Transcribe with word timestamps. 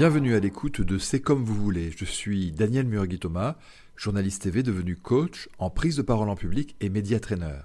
Bienvenue 0.00 0.34
à 0.34 0.40
l'écoute 0.40 0.80
de 0.80 0.96
C'est 0.96 1.20
comme 1.20 1.44
vous 1.44 1.54
voulez. 1.54 1.90
Je 1.94 2.06
suis 2.06 2.52
Daniel 2.52 2.86
Murgui-Thomas, 2.86 3.56
journaliste 3.96 4.40
TV 4.40 4.62
devenu 4.62 4.96
coach 4.96 5.50
en 5.58 5.68
prise 5.68 5.96
de 5.96 6.00
parole 6.00 6.30
en 6.30 6.36
public 6.36 6.74
et 6.80 6.88
média 6.88 7.20
trainer. 7.20 7.58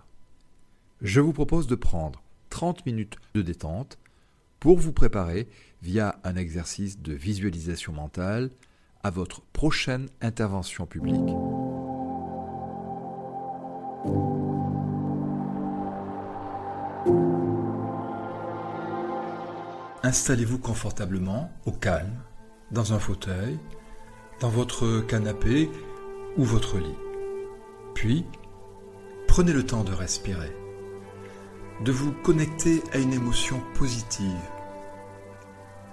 Je 1.02 1.22
vous 1.22 1.32
propose 1.32 1.66
de 1.68 1.76
prendre 1.76 2.22
30 2.50 2.86
minutes 2.86 3.16
de 3.36 3.42
détente 3.42 3.98
pour 4.60 4.80
vous 4.80 4.92
préparer 4.92 5.48
via 5.82 6.20
un 6.26 6.36
exercice 6.36 7.00
de 7.00 7.14
visualisation 7.14 7.94
mentale 7.94 8.52
à 9.02 9.12
votre 9.12 9.42
prochaine 9.54 10.10
intervention 10.20 10.86
publique. 10.86 11.16
Installez-vous 20.06 20.60
confortablement, 20.60 21.50
au 21.66 21.72
calme, 21.72 22.14
dans 22.72 22.94
un 22.94 23.00
fauteuil, 23.00 23.60
dans 24.40 24.50
votre 24.50 25.02
canapé 25.02 25.70
ou 26.38 26.44
votre 26.44 26.78
lit. 26.78 26.98
Puis, 27.94 28.26
prenez 29.28 29.54
le 29.54 29.66
temps 29.66 29.84
de 29.84 29.94
respirer, 29.94 30.56
de 31.84 31.92
vous 31.92 32.12
connecter 32.12 32.84
à 32.94 32.98
une 32.98 33.14
émotion 33.14 33.62
positive. 33.76 34.50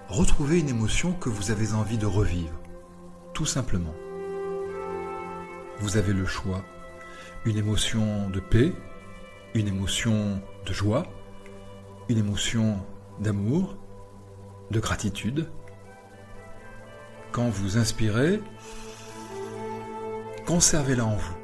Retrouvez 0.09 0.61
une 0.61 0.69
émotion 0.69 1.13
que 1.13 1.29
vous 1.29 1.51
avez 1.51 1.73
envie 1.73 1.99
de 1.99 2.07
revivre, 2.07 2.59
tout 3.33 3.47
simplement. 3.47 3.95
Vous 5.79 5.97
avez 5.97 6.13
le 6.13 6.27
choix, 6.27 6.63
une 7.45 7.57
émotion 7.57 8.29
de 8.30 8.41
paix, 8.41 8.73
une 9.55 9.69
émotion 9.69 10.41
de 10.66 10.73
joie, 10.73 11.07
une 12.09 12.18
émotion 12.18 12.79
d'amour, 13.21 13.77
de 14.71 14.80
gratitude. 14.80 15.49
Quand 17.33 17.49
vous 17.49 17.79
inspirez, 17.79 18.43
conservez-la 20.47 21.07
en 21.07 21.16
vous. 21.16 21.35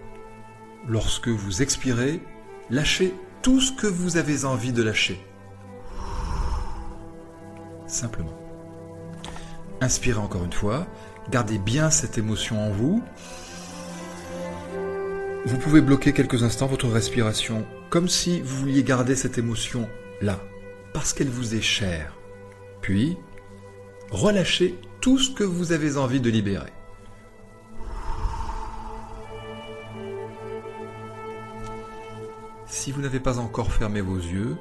Lorsque 0.86 1.28
vous 1.28 1.62
expirez, 1.62 2.20
lâchez 2.68 3.14
tout 3.40 3.58
ce 3.62 3.72
que 3.72 3.86
vous 3.86 4.18
avez 4.18 4.44
envie 4.44 4.72
de 4.72 4.82
lâcher. 4.82 5.18
Simplement. 7.86 8.38
Inspirez 9.80 10.20
encore 10.20 10.44
une 10.44 10.52
fois, 10.52 10.86
gardez 11.30 11.58
bien 11.58 11.88
cette 11.88 12.18
émotion 12.18 12.60
en 12.60 12.70
vous. 12.70 13.02
Vous 15.46 15.56
pouvez 15.56 15.80
bloquer 15.80 16.12
quelques 16.12 16.42
instants 16.42 16.66
votre 16.66 16.88
respiration 16.88 17.64
comme 17.88 18.08
si 18.08 18.42
vous 18.42 18.58
vouliez 18.58 18.82
garder 18.82 19.16
cette 19.16 19.38
émotion 19.38 19.88
là, 20.20 20.38
parce 20.92 21.14
qu'elle 21.14 21.30
vous 21.30 21.54
est 21.54 21.62
chère. 21.62 22.14
Puis, 22.82 23.16
relâchez 24.10 24.74
tout 25.00 25.18
ce 25.18 25.30
que 25.30 25.44
vous 25.44 25.72
avez 25.72 25.96
envie 25.96 26.20
de 26.20 26.30
libérer. 26.30 26.72
Si 32.66 32.92
vous 32.92 33.00
n'avez 33.00 33.20
pas 33.20 33.38
encore 33.38 33.72
fermé 33.72 34.00
vos 34.00 34.16
yeux, 34.16 34.56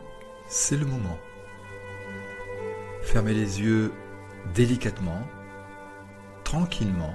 c'est 0.48 0.78
le 0.78 0.86
moment. 0.86 1.18
Fermez 3.02 3.34
les 3.34 3.62
yeux 3.62 3.92
délicatement, 4.54 5.22
tranquillement, 6.44 7.14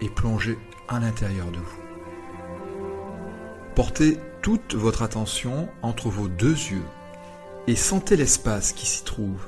et 0.00 0.08
plongez 0.08 0.58
à 0.88 0.98
l'intérieur 1.00 1.50
de 1.50 1.58
vous. 1.58 1.80
Portez 3.74 4.18
toute 4.42 4.74
votre 4.74 5.02
attention 5.02 5.68
entre 5.82 6.08
vos 6.08 6.28
deux 6.28 6.54
yeux 6.54 6.84
et 7.66 7.76
sentez 7.76 8.16
l'espace 8.16 8.72
qui 8.72 8.86
s'y 8.86 9.04
trouve. 9.04 9.46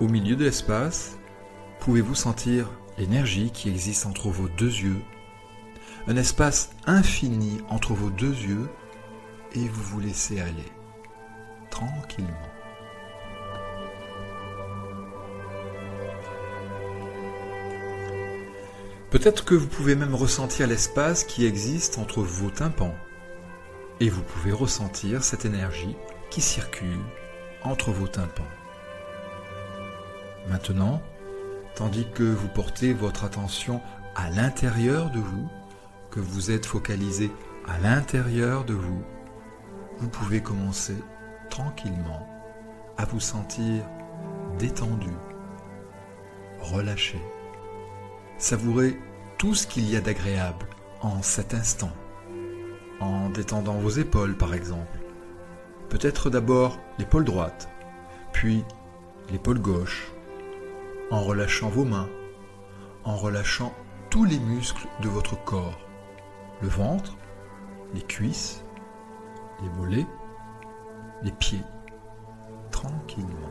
Au 0.00 0.08
milieu 0.08 0.34
de 0.34 0.44
l'espace, 0.44 1.18
pouvez-vous 1.78 2.14
sentir 2.14 2.70
l'énergie 2.96 3.50
qui 3.50 3.68
existe 3.68 4.06
entre 4.06 4.30
vos 4.30 4.48
deux 4.48 4.72
yeux, 4.72 5.02
un 6.06 6.16
espace 6.16 6.70
infini 6.86 7.60
entre 7.68 7.92
vos 7.92 8.08
deux 8.08 8.32
yeux, 8.32 8.70
et 9.52 9.68
vous 9.68 9.82
vous 9.82 10.00
laissez 10.00 10.40
aller, 10.40 10.72
tranquillement. 11.70 12.30
Peut-être 19.10 19.44
que 19.44 19.54
vous 19.54 19.68
pouvez 19.68 19.96
même 19.96 20.14
ressentir 20.14 20.66
l'espace 20.66 21.24
qui 21.24 21.44
existe 21.44 21.98
entre 21.98 22.22
vos 22.22 22.48
tympans, 22.48 22.94
et 24.00 24.08
vous 24.08 24.22
pouvez 24.22 24.52
ressentir 24.52 25.22
cette 25.22 25.44
énergie 25.44 25.94
qui 26.30 26.40
circule 26.40 27.04
entre 27.64 27.90
vos 27.90 28.08
tympans. 28.08 28.59
Maintenant, 30.48 31.00
tandis 31.74 32.06
que 32.14 32.24
vous 32.24 32.48
portez 32.48 32.92
votre 32.92 33.24
attention 33.24 33.80
à 34.16 34.30
l'intérieur 34.30 35.10
de 35.10 35.20
vous, 35.20 35.48
que 36.10 36.20
vous 36.20 36.50
êtes 36.50 36.66
focalisé 36.66 37.30
à 37.68 37.78
l'intérieur 37.78 38.64
de 38.64 38.74
vous, 38.74 39.02
vous 39.98 40.08
pouvez 40.08 40.42
commencer 40.42 40.96
tranquillement 41.50 42.26
à 42.96 43.04
vous 43.04 43.20
sentir 43.20 43.84
détendu, 44.58 45.12
relâché. 46.60 47.20
Savourez 48.38 48.98
tout 49.38 49.54
ce 49.54 49.66
qu'il 49.66 49.88
y 49.88 49.96
a 49.96 50.00
d'agréable 50.00 50.66
en 51.02 51.22
cet 51.22 51.54
instant, 51.54 51.92
en 53.00 53.28
détendant 53.30 53.78
vos 53.78 53.90
épaules 53.90 54.36
par 54.36 54.54
exemple. 54.54 54.98
Peut-être 55.88 56.30
d'abord 56.30 56.78
l'épaule 56.98 57.24
droite, 57.24 57.68
puis 58.32 58.64
l'épaule 59.30 59.60
gauche, 59.60 60.12
en 61.10 61.22
relâchant 61.22 61.68
vos 61.68 61.84
mains, 61.84 62.08
en 63.04 63.16
relâchant 63.16 63.74
tous 64.10 64.24
les 64.24 64.38
muscles 64.38 64.86
de 65.02 65.08
votre 65.08 65.42
corps, 65.44 65.78
le 66.62 66.68
ventre, 66.68 67.16
les 67.94 68.02
cuisses, 68.02 68.64
les 69.62 69.68
mollets, 69.70 70.06
les 71.22 71.32
pieds, 71.32 71.62
tranquillement. 72.70 73.50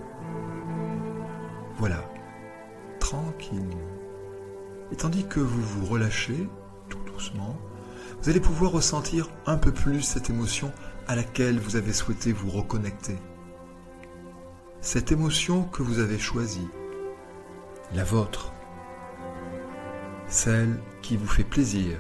Voilà, 1.78 2.04
tranquillement. 3.00 3.78
Et 4.92 4.96
tandis 4.96 5.26
que 5.28 5.40
vous 5.40 5.62
vous 5.62 5.86
relâchez, 5.86 6.50
tout 6.90 7.04
doucement, 7.04 7.58
vous 8.22 8.30
allez 8.30 8.40
pouvoir 8.40 8.72
ressentir 8.72 9.30
un 9.46 9.58
peu 9.58 9.72
plus 9.72 10.02
cette 10.02 10.30
émotion 10.30 10.72
à 11.08 11.16
laquelle 11.16 11.60
vous 11.60 11.76
avez 11.76 11.94
souhaité 11.94 12.32
vous 12.32 12.50
reconnecter. 12.50 13.18
Cette 14.82 15.12
émotion 15.12 15.64
que 15.64 15.84
vous 15.84 16.00
avez 16.00 16.18
choisie, 16.20 16.68
la 17.94 18.04
vôtre, 18.04 18.54
celle 20.28 20.80
qui 21.02 21.18
vous 21.18 21.28
fait 21.28 21.44
plaisir. 21.44 21.98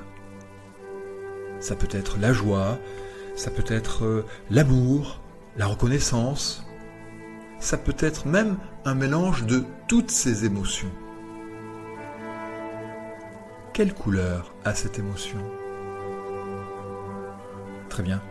Ça 1.60 1.76
peut 1.76 1.88
être 1.92 2.18
la 2.20 2.32
joie, 2.32 2.78
ça 3.36 3.52
peut 3.52 3.66
être 3.68 4.06
euh, 4.06 4.26
l'amour, 4.50 5.20
la 5.58 5.66
reconnaissance, 5.68 6.66
ça 7.60 7.78
peut 7.78 7.96
être 8.00 8.28
même 8.28 8.58
un 8.86 8.96
mélange 8.96 9.46
de 9.46 9.64
toutes 9.88 10.12
ces 10.12 10.46
émotions. 10.46 10.92
Quelle 13.74 13.94
couleur 13.94 14.54
a 14.64 14.74
cette 14.76 15.00
émotion? 15.00 15.40
Très 17.90 18.04
bien. 18.04 18.22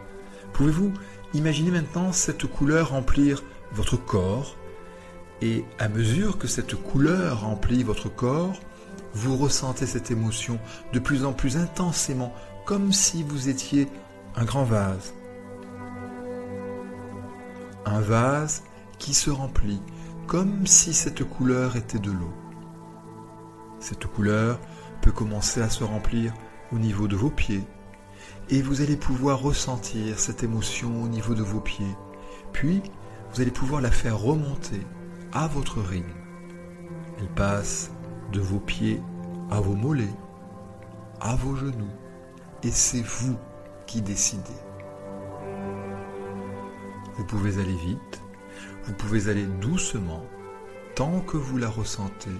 Pouvez-vous 0.52 0.92
imaginer 1.34 1.70
maintenant 1.70 2.12
cette 2.12 2.46
couleur 2.46 2.90
remplir 2.90 3.42
votre 3.72 3.96
corps? 3.96 4.56
Et 5.40 5.64
à 5.78 5.88
mesure 5.88 6.38
que 6.38 6.48
cette 6.48 6.74
couleur 6.74 7.42
remplit 7.42 7.82
votre 7.82 8.08
corps, 8.08 8.58
vous 9.14 9.36
ressentez 9.36 9.86
cette 9.86 10.10
émotion 10.10 10.58
de 10.92 10.98
plus 10.98 11.24
en 11.24 11.32
plus 11.32 11.56
intensément, 11.56 12.34
comme 12.66 12.92
si 12.92 13.22
vous 13.22 13.48
étiez 13.48 13.88
un 14.36 14.44
grand 14.44 14.64
vase. 14.64 15.14
Un 17.86 18.00
vase 18.00 18.62
qui 18.98 19.14
se 19.14 19.30
remplit, 19.30 19.80
comme 20.26 20.66
si 20.66 20.92
cette 20.92 21.24
couleur 21.24 21.76
était 21.76 21.98
de 21.98 22.10
l'eau. 22.10 22.32
Cette 23.80 24.06
couleur 24.06 24.58
peut 25.00 25.12
commencer 25.12 25.62
à 25.62 25.70
se 25.70 25.84
remplir 25.84 26.34
au 26.72 26.78
niveau 26.78 27.08
de 27.08 27.16
vos 27.16 27.30
pieds, 27.30 27.64
et 28.50 28.60
vous 28.60 28.82
allez 28.82 28.96
pouvoir 28.96 29.40
ressentir 29.40 30.18
cette 30.18 30.42
émotion 30.42 31.02
au 31.02 31.08
niveau 31.08 31.34
de 31.34 31.42
vos 31.42 31.60
pieds, 31.60 31.96
puis 32.52 32.82
vous 33.32 33.40
allez 33.40 33.50
pouvoir 33.50 33.80
la 33.80 33.90
faire 33.90 34.18
remonter 34.18 34.80
à 35.32 35.46
votre 35.46 35.80
rythme. 35.80 36.08
Elle 37.18 37.28
passe 37.28 37.90
de 38.32 38.40
vos 38.40 38.60
pieds 38.60 39.02
à 39.50 39.60
vos 39.60 39.74
mollets, 39.74 40.14
à 41.20 41.34
vos 41.36 41.56
genoux, 41.56 41.90
et 42.62 42.70
c'est 42.70 43.02
vous 43.02 43.36
qui 43.86 44.02
décidez. 44.02 44.42
Vous 47.16 47.24
pouvez 47.24 47.60
aller 47.60 47.76
vite, 47.76 48.22
vous 48.84 48.92
pouvez 48.94 49.28
aller 49.28 49.46
doucement, 49.46 50.24
tant 50.94 51.20
que 51.20 51.36
vous 51.36 51.58
la 51.58 51.68
ressentez, 51.68 52.30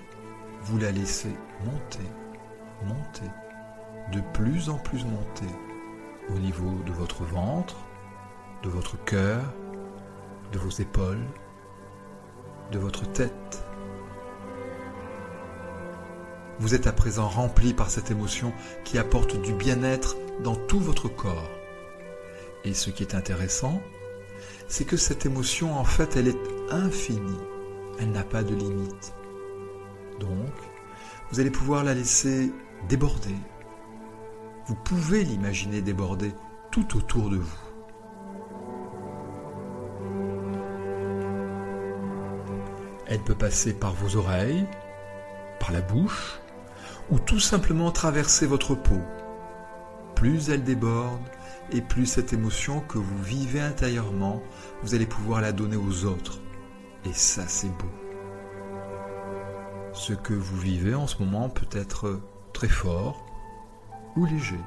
vous 0.63 0.79
la 0.79 0.93
laissez 0.93 1.35
monter, 1.65 2.09
monter, 2.85 3.31
de 4.13 4.21
plus 4.35 4.69
en 4.69 4.79
plus 4.79 5.05
monter 5.05 5.53
au 6.35 6.39
niveau 6.39 6.83
de 6.85 6.93
votre 6.93 7.25
ventre, 7.25 7.77
de 8.63 8.69
votre 8.69 9.03
cœur, 9.05 9.43
de 10.53 10.59
vos 10.59 10.71
épaules, 10.71 11.27
de 12.71 12.79
votre 12.79 13.11
tête, 13.13 13.65
Vous 16.61 16.75
êtes 16.75 16.89
à 16.89 16.93
présent 16.93 17.29
rempli 17.29 17.73
par 17.73 17.89
cette 17.89 18.11
émotion 18.11 18.53
qui 18.83 18.99
apporte 18.99 19.41
du 19.41 19.53
bien-être 19.53 20.17
dans 20.43 20.57
tout 20.57 20.81
votre 20.81 21.09
corps. 21.09 21.49
Et 22.65 22.75
ce 22.75 22.91
qui 22.91 23.05
est 23.05 23.15
intéressant, 23.15 23.81
c'est 24.67 24.85
que 24.85 24.97
cette 24.97 25.25
émotion, 25.25 25.79
en 25.79 25.85
fait, 25.85 26.17
elle 26.17 26.27
est 26.27 26.39
infinie. 26.71 27.39
Elle 28.01 28.11
n'a 28.11 28.25
pas 28.25 28.43
de 28.43 28.57
limite. 28.57 29.15
Donc, 30.19 30.53
vous 31.31 31.39
allez 31.39 31.51
pouvoir 31.51 31.85
la 31.85 31.95
laisser 31.95 32.53
déborder. 32.89 33.37
Vous 34.67 34.75
pouvez 34.75 35.23
l'imaginer 35.23 35.81
déborder 35.81 36.33
tout 36.73 36.97
autour 36.97 37.31
de 37.31 37.37
vous. 37.37 37.68
Elle 43.09 43.21
peut 43.21 43.35
passer 43.35 43.73
par 43.73 43.95
vos 43.95 44.17
oreilles, 44.17 44.67
par 45.59 45.73
la 45.73 45.81
bouche, 45.81 46.41
ou 47.11 47.19
tout 47.19 47.41
simplement 47.41 47.91
traverser 47.91 48.47
votre 48.47 48.75
peau. 48.75 49.01
Plus 50.15 50.51
elle 50.51 50.63
déborde, 50.63 51.23
et 51.73 51.81
plus 51.81 52.07
cette 52.07 52.33
émotion 52.33 52.81
que 52.81 52.99
vous 52.99 53.23
vivez 53.23 53.61
intérieurement, 53.61 54.43
vous 54.83 54.95
allez 54.95 55.07
pouvoir 55.07 55.41
la 55.41 55.53
donner 55.53 55.77
aux 55.77 56.05
autres. 56.05 56.41
Et 57.05 57.13
ça, 57.13 57.47
c'est 57.47 57.69
beau. 57.69 57.91
Ce 59.93 60.13
que 60.13 60.35
vous 60.35 60.59
vivez 60.59 60.95
en 60.95 61.07
ce 61.07 61.23
moment 61.23 61.49
peut 61.49 61.69
être 61.73 62.21
très 62.53 62.69
fort 62.69 63.25
ou 64.17 64.27
léger. 64.27 64.61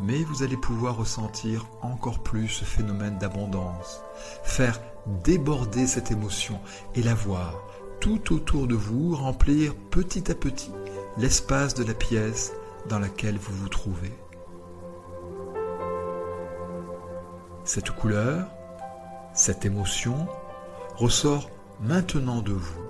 Mais 0.00 0.22
vous 0.24 0.42
allez 0.42 0.56
pouvoir 0.56 0.96
ressentir 0.96 1.66
encore 1.82 2.22
plus 2.22 2.48
ce 2.48 2.64
phénomène 2.64 3.18
d'abondance, 3.18 4.02
faire 4.42 4.80
déborder 5.24 5.86
cette 5.86 6.10
émotion 6.10 6.60
et 6.94 7.02
la 7.02 7.14
voir 7.14 7.62
tout 8.00 8.34
autour 8.34 8.66
de 8.66 8.74
vous 8.74 9.14
remplir 9.14 9.74
petit 9.90 10.30
à 10.30 10.34
petit 10.34 10.72
l'espace 11.16 11.74
de 11.74 11.84
la 11.84 11.94
pièce 11.94 12.52
dans 12.88 12.98
laquelle 12.98 13.38
vous 13.38 13.54
vous 13.54 13.68
trouvez. 13.68 14.12
Cette 17.64 17.90
couleur, 17.90 18.46
cette 19.32 19.64
émotion 19.64 20.26
ressort 20.96 21.48
maintenant 21.80 22.42
de 22.42 22.52
vous. 22.52 22.82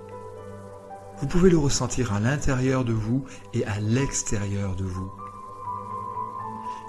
Vous 1.19 1.27
pouvez 1.27 1.49
le 1.49 1.57
ressentir 1.57 2.13
à 2.13 2.19
l'intérieur 2.19 2.83
de 2.83 2.91
vous 2.91 3.23
et 3.53 3.65
à 3.65 3.79
l'extérieur 3.79 4.75
de 4.75 4.83
vous. 4.83 5.11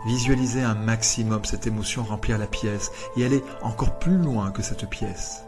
Visualisez 0.06 0.62
un 0.62 0.76
maximum 0.76 1.44
cette 1.44 1.66
émotion 1.66 2.04
remplir 2.04 2.38
la 2.38 2.46
pièce 2.46 2.92
et 3.16 3.24
aller 3.24 3.42
encore 3.60 3.98
plus 3.98 4.16
loin 4.16 4.52
que 4.52 4.62
cette 4.62 4.88
pièce. 4.88 5.42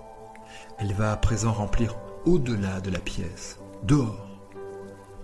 Elle 0.78 0.94
va 0.94 1.12
à 1.12 1.16
présent 1.16 1.52
remplir 1.52 1.94
au-delà 2.26 2.81
de 2.81 2.90
la 2.90 2.99
pièce, 2.99 3.60
dehors, 3.84 4.26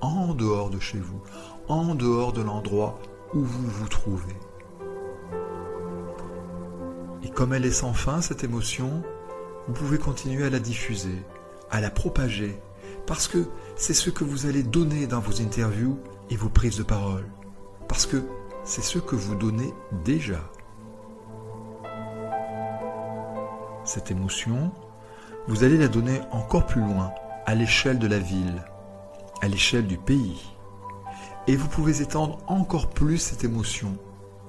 en 0.00 0.34
dehors 0.34 0.70
de 0.70 0.78
chez 0.78 0.98
vous, 0.98 1.20
en 1.66 1.96
dehors 1.96 2.32
de 2.32 2.42
l'endroit 2.42 3.00
où 3.34 3.40
vous 3.40 3.66
vous 3.66 3.88
trouvez. 3.88 4.36
Et 7.24 7.30
comme 7.30 7.54
elle 7.54 7.66
est 7.66 7.72
sans 7.72 7.92
fin, 7.92 8.20
cette 8.20 8.44
émotion, 8.44 9.02
vous 9.66 9.74
pouvez 9.74 9.98
continuer 9.98 10.44
à 10.44 10.50
la 10.50 10.60
diffuser, 10.60 11.24
à 11.72 11.80
la 11.80 11.90
propager, 11.90 12.56
parce 13.04 13.26
que 13.26 13.48
c'est 13.74 13.94
ce 13.94 14.10
que 14.10 14.22
vous 14.22 14.46
allez 14.46 14.62
donner 14.62 15.08
dans 15.08 15.20
vos 15.20 15.42
interviews 15.42 15.98
et 16.30 16.36
vos 16.36 16.48
prises 16.48 16.76
de 16.76 16.84
parole, 16.84 17.26
parce 17.88 18.06
que 18.06 18.22
c'est 18.64 18.82
ce 18.82 18.98
que 18.98 19.14
vous 19.14 19.34
donnez 19.34 19.74
déjà. 20.04 20.40
Cette 23.84 24.10
émotion, 24.10 24.72
vous 25.46 25.64
allez 25.64 25.76
la 25.76 25.88
donner 25.88 26.20
encore 26.30 26.66
plus 26.66 26.80
loin, 26.80 27.12
à 27.44 27.54
l'échelle 27.54 27.98
de 27.98 28.06
la 28.06 28.18
ville, 28.18 28.64
à 29.42 29.48
l'échelle 29.48 29.86
du 29.86 29.98
pays. 29.98 30.42
Et 31.46 31.56
vous 31.56 31.68
pouvez 31.68 32.00
étendre 32.00 32.38
encore 32.46 32.88
plus 32.88 33.18
cette 33.18 33.44
émotion, 33.44 33.94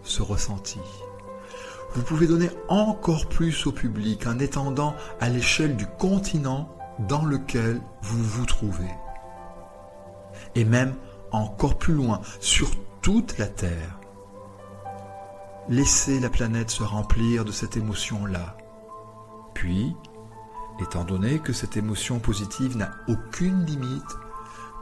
ce 0.04 0.22
ressenti. 0.22 0.80
Vous 1.94 2.04
pouvez 2.04 2.28
donner 2.28 2.50
encore 2.70 3.28
plus 3.28 3.68
au 3.68 3.74
public 3.74 4.28
en 4.28 4.40
étendant 4.40 4.96
à 5.20 5.28
l'échelle 5.28 5.76
du 5.76 5.86
continent 5.86 6.70
dans 7.00 7.26
lequel 7.26 7.82
vous 8.02 8.24
vous 8.24 8.46
trouvez. 8.46 8.92
Et 10.56 10.64
même 10.64 10.96
encore 11.32 11.78
plus 11.78 11.94
loin, 11.94 12.22
sur 12.40 12.72
toute 13.02 13.38
la 13.38 13.48
Terre. 13.48 14.00
Laissez 15.68 16.20
la 16.20 16.30
planète 16.30 16.70
se 16.70 16.84
remplir 16.84 17.44
de 17.44 17.52
cette 17.52 17.76
émotion-là. 17.76 18.56
Puis, 19.56 19.96
étant 20.80 21.04
donné 21.04 21.40
que 21.40 21.54
cette 21.54 21.76
émotion 21.76 22.20
positive 22.20 22.78
n'a 22.78 22.92
aucune 23.08 23.66
limite, 23.66 24.16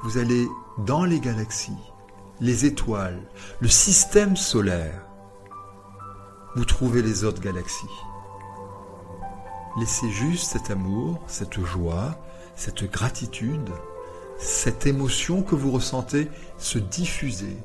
vous 0.04 0.18
allez 0.18 0.46
dans 0.80 1.06
les 1.06 1.22
galaxies, 1.22 1.72
les 2.42 2.66
étoiles, 2.66 3.22
le 3.62 3.70
système 3.70 4.36
solaire, 4.36 5.08
vous 6.58 6.66
trouvez 6.66 7.02
les 7.02 7.24
autres 7.24 7.42
galaxies. 7.42 7.86
Laissez 9.80 10.12
juste 10.12 10.52
cet 10.52 10.70
amour, 10.70 11.22
cette 11.28 11.64
joie, 11.64 12.18
cette 12.56 12.92
gratitude, 12.92 13.70
cette 14.38 14.86
émotion 14.86 15.44
que 15.44 15.56
vous 15.56 15.72
ressentez 15.72 16.30
se 16.58 16.78
diffuser. 16.78 17.58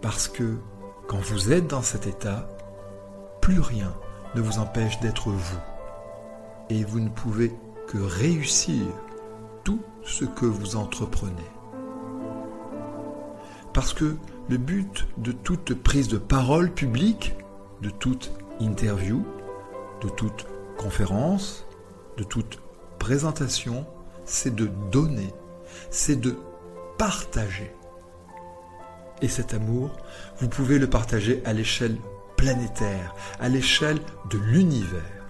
Parce 0.00 0.26
que 0.26 0.58
quand 1.12 1.20
vous 1.20 1.52
êtes 1.52 1.66
dans 1.66 1.82
cet 1.82 2.06
état, 2.06 2.48
plus 3.42 3.60
rien 3.60 3.92
ne 4.34 4.40
vous 4.40 4.58
empêche 4.58 4.98
d'être 5.00 5.28
vous. 5.28 5.58
Et 6.70 6.84
vous 6.84 7.00
ne 7.00 7.10
pouvez 7.10 7.52
que 7.86 7.98
réussir 7.98 8.86
tout 9.62 9.82
ce 10.02 10.24
que 10.24 10.46
vous 10.46 10.74
entreprenez. 10.74 11.50
Parce 13.74 13.92
que 13.92 14.16
le 14.48 14.56
but 14.56 15.06
de 15.18 15.32
toute 15.32 15.74
prise 15.74 16.08
de 16.08 16.16
parole 16.16 16.72
publique, 16.72 17.34
de 17.82 17.90
toute 17.90 18.32
interview, 18.58 19.22
de 20.00 20.08
toute 20.08 20.46
conférence, 20.78 21.66
de 22.16 22.24
toute 22.24 22.58
présentation, 22.98 23.84
c'est 24.24 24.54
de 24.54 24.70
donner, 24.90 25.34
c'est 25.90 26.16
de 26.16 26.38
partager. 26.96 27.70
Et 29.22 29.28
cet 29.28 29.54
amour, 29.54 29.96
vous 30.38 30.48
pouvez 30.48 30.78
le 30.78 30.90
partager 30.90 31.42
à 31.44 31.52
l'échelle 31.52 31.96
planétaire, 32.36 33.14
à 33.40 33.48
l'échelle 33.48 34.00
de 34.30 34.38
l'univers. 34.38 35.22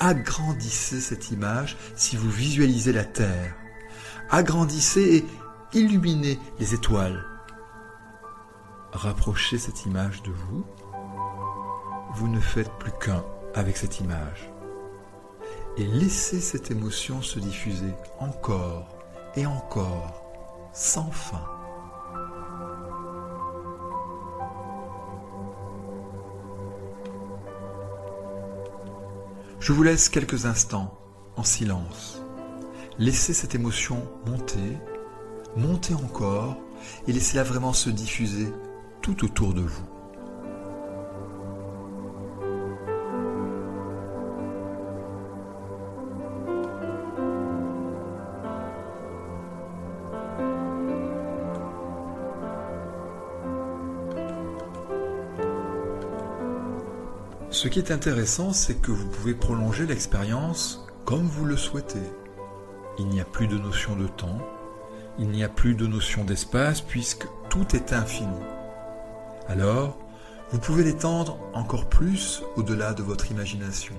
Agrandissez 0.00 1.00
cette 1.00 1.30
image 1.30 1.76
si 1.94 2.16
vous 2.16 2.30
visualisez 2.30 2.92
la 2.92 3.04
Terre. 3.04 3.54
Agrandissez 4.30 5.24
et 5.72 5.78
illuminer 5.78 6.38
les 6.58 6.74
étoiles. 6.74 7.22
Rapprochez 8.92 9.58
cette 9.58 9.84
image 9.84 10.22
de 10.22 10.30
vous. 10.30 10.64
Vous 12.14 12.28
ne 12.28 12.40
faites 12.40 12.72
plus 12.78 12.92
qu'un 13.00 13.24
avec 13.54 13.76
cette 13.76 14.00
image. 14.00 14.50
Et 15.76 15.86
laissez 15.86 16.40
cette 16.40 16.70
émotion 16.70 17.20
se 17.20 17.38
diffuser 17.40 17.92
encore 18.20 18.88
et 19.36 19.46
encore, 19.46 20.22
sans 20.72 21.10
fin. 21.10 21.53
Je 29.64 29.72
vous 29.72 29.82
laisse 29.82 30.10
quelques 30.10 30.44
instants 30.44 30.92
en 31.38 31.42
silence. 31.42 32.20
Laissez 32.98 33.32
cette 33.32 33.54
émotion 33.54 34.06
monter 34.26 34.76
montez 35.56 35.94
encore 35.94 36.58
et 37.08 37.12
laissez-la 37.12 37.44
vraiment 37.44 37.72
se 37.72 37.88
diffuser 37.88 38.52
tout 39.00 39.24
autour 39.24 39.54
de 39.54 39.62
vous. 39.62 39.93
Ce 57.54 57.68
qui 57.68 57.78
est 57.78 57.92
intéressant, 57.92 58.52
c'est 58.52 58.74
que 58.82 58.90
vous 58.90 59.06
pouvez 59.06 59.32
prolonger 59.32 59.86
l'expérience 59.86 60.84
comme 61.04 61.22
vous 61.22 61.44
le 61.44 61.56
souhaitez. 61.56 62.02
Il 62.98 63.06
n'y 63.06 63.20
a 63.20 63.24
plus 63.24 63.46
de 63.46 63.56
notion 63.56 63.94
de 63.94 64.08
temps, 64.08 64.40
il 65.20 65.28
n'y 65.28 65.44
a 65.44 65.48
plus 65.48 65.76
de 65.76 65.86
notion 65.86 66.24
d'espace 66.24 66.80
puisque 66.80 67.28
tout 67.50 67.76
est 67.76 67.92
infini. 67.92 68.40
Alors, 69.46 69.96
vous 70.50 70.58
pouvez 70.58 70.82
l'étendre 70.82 71.38
encore 71.52 71.88
plus 71.88 72.42
au-delà 72.56 72.92
de 72.92 73.04
votre 73.04 73.30
imagination. 73.30 73.94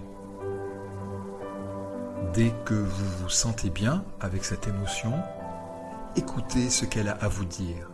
Dès 2.34 2.54
que 2.66 2.74
vous 2.74 3.10
vous 3.22 3.30
sentez 3.30 3.70
bien 3.70 4.04
avec 4.20 4.44
cette 4.44 4.68
émotion, 4.68 5.14
écoutez 6.18 6.70
ce 6.70 6.84
qu'elle 6.84 7.08
a 7.08 7.14
à 7.22 7.30
vous 7.30 7.46
dire. 7.46 7.90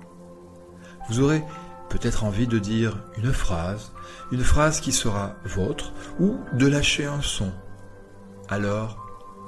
Vous 1.07 1.19
aurez 1.19 1.43
peut-être 1.91 2.23
envie 2.23 2.47
de 2.47 2.57
dire 2.57 2.97
une 3.17 3.33
phrase, 3.33 3.91
une 4.31 4.43
phrase 4.43 4.79
qui 4.79 4.93
sera 4.93 5.35
vôtre, 5.43 5.91
ou 6.21 6.37
de 6.53 6.65
lâcher 6.65 7.05
un 7.05 7.21
son. 7.21 7.51
Alors, 8.47 8.97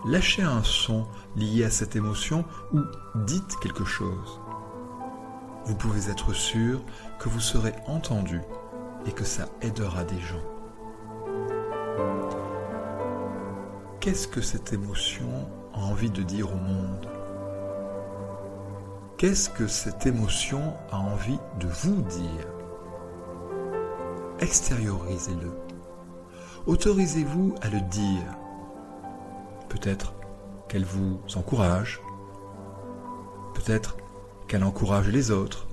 lâchez 0.05 0.43
un 0.43 0.61
son 0.61 1.07
lié 1.37 1.63
à 1.63 1.69
cette 1.69 1.95
émotion 1.95 2.43
ou 2.73 2.81
dites 3.15 3.57
quelque 3.61 3.85
chose. 3.85 4.41
Vous 5.65 5.75
pouvez 5.75 6.09
être 6.09 6.33
sûr 6.33 6.81
que 7.17 7.29
vous 7.29 7.39
serez 7.39 7.73
entendu 7.87 8.41
et 9.05 9.13
que 9.13 9.23
ça 9.23 9.47
aidera 9.61 10.03
des 10.03 10.19
gens. 10.19 10.43
Qu'est-ce 14.01 14.27
que 14.27 14.41
cette 14.41 14.73
émotion 14.73 15.47
a 15.73 15.79
envie 15.79 16.11
de 16.11 16.23
dire 16.23 16.51
au 16.51 16.57
monde? 16.57 17.12
Qu'est-ce 19.23 19.49
que 19.49 19.67
cette 19.67 20.05
émotion 20.05 20.73
a 20.91 20.97
envie 20.97 21.39
de 21.57 21.65
vous 21.65 22.01
dire? 22.01 22.45
Extériorisez-le. 24.39 25.49
Autorisez-vous 26.65 27.55
à 27.61 27.69
le 27.69 27.79
dire. 27.79 28.25
Peut-être 29.69 30.13
qu'elle 30.67 30.83
vous 30.83 31.21
encourage. 31.35 32.01
Peut-être 33.53 33.95
qu'elle 34.49 34.65
encourage 34.65 35.07
les 35.07 35.31
autres. 35.31 35.69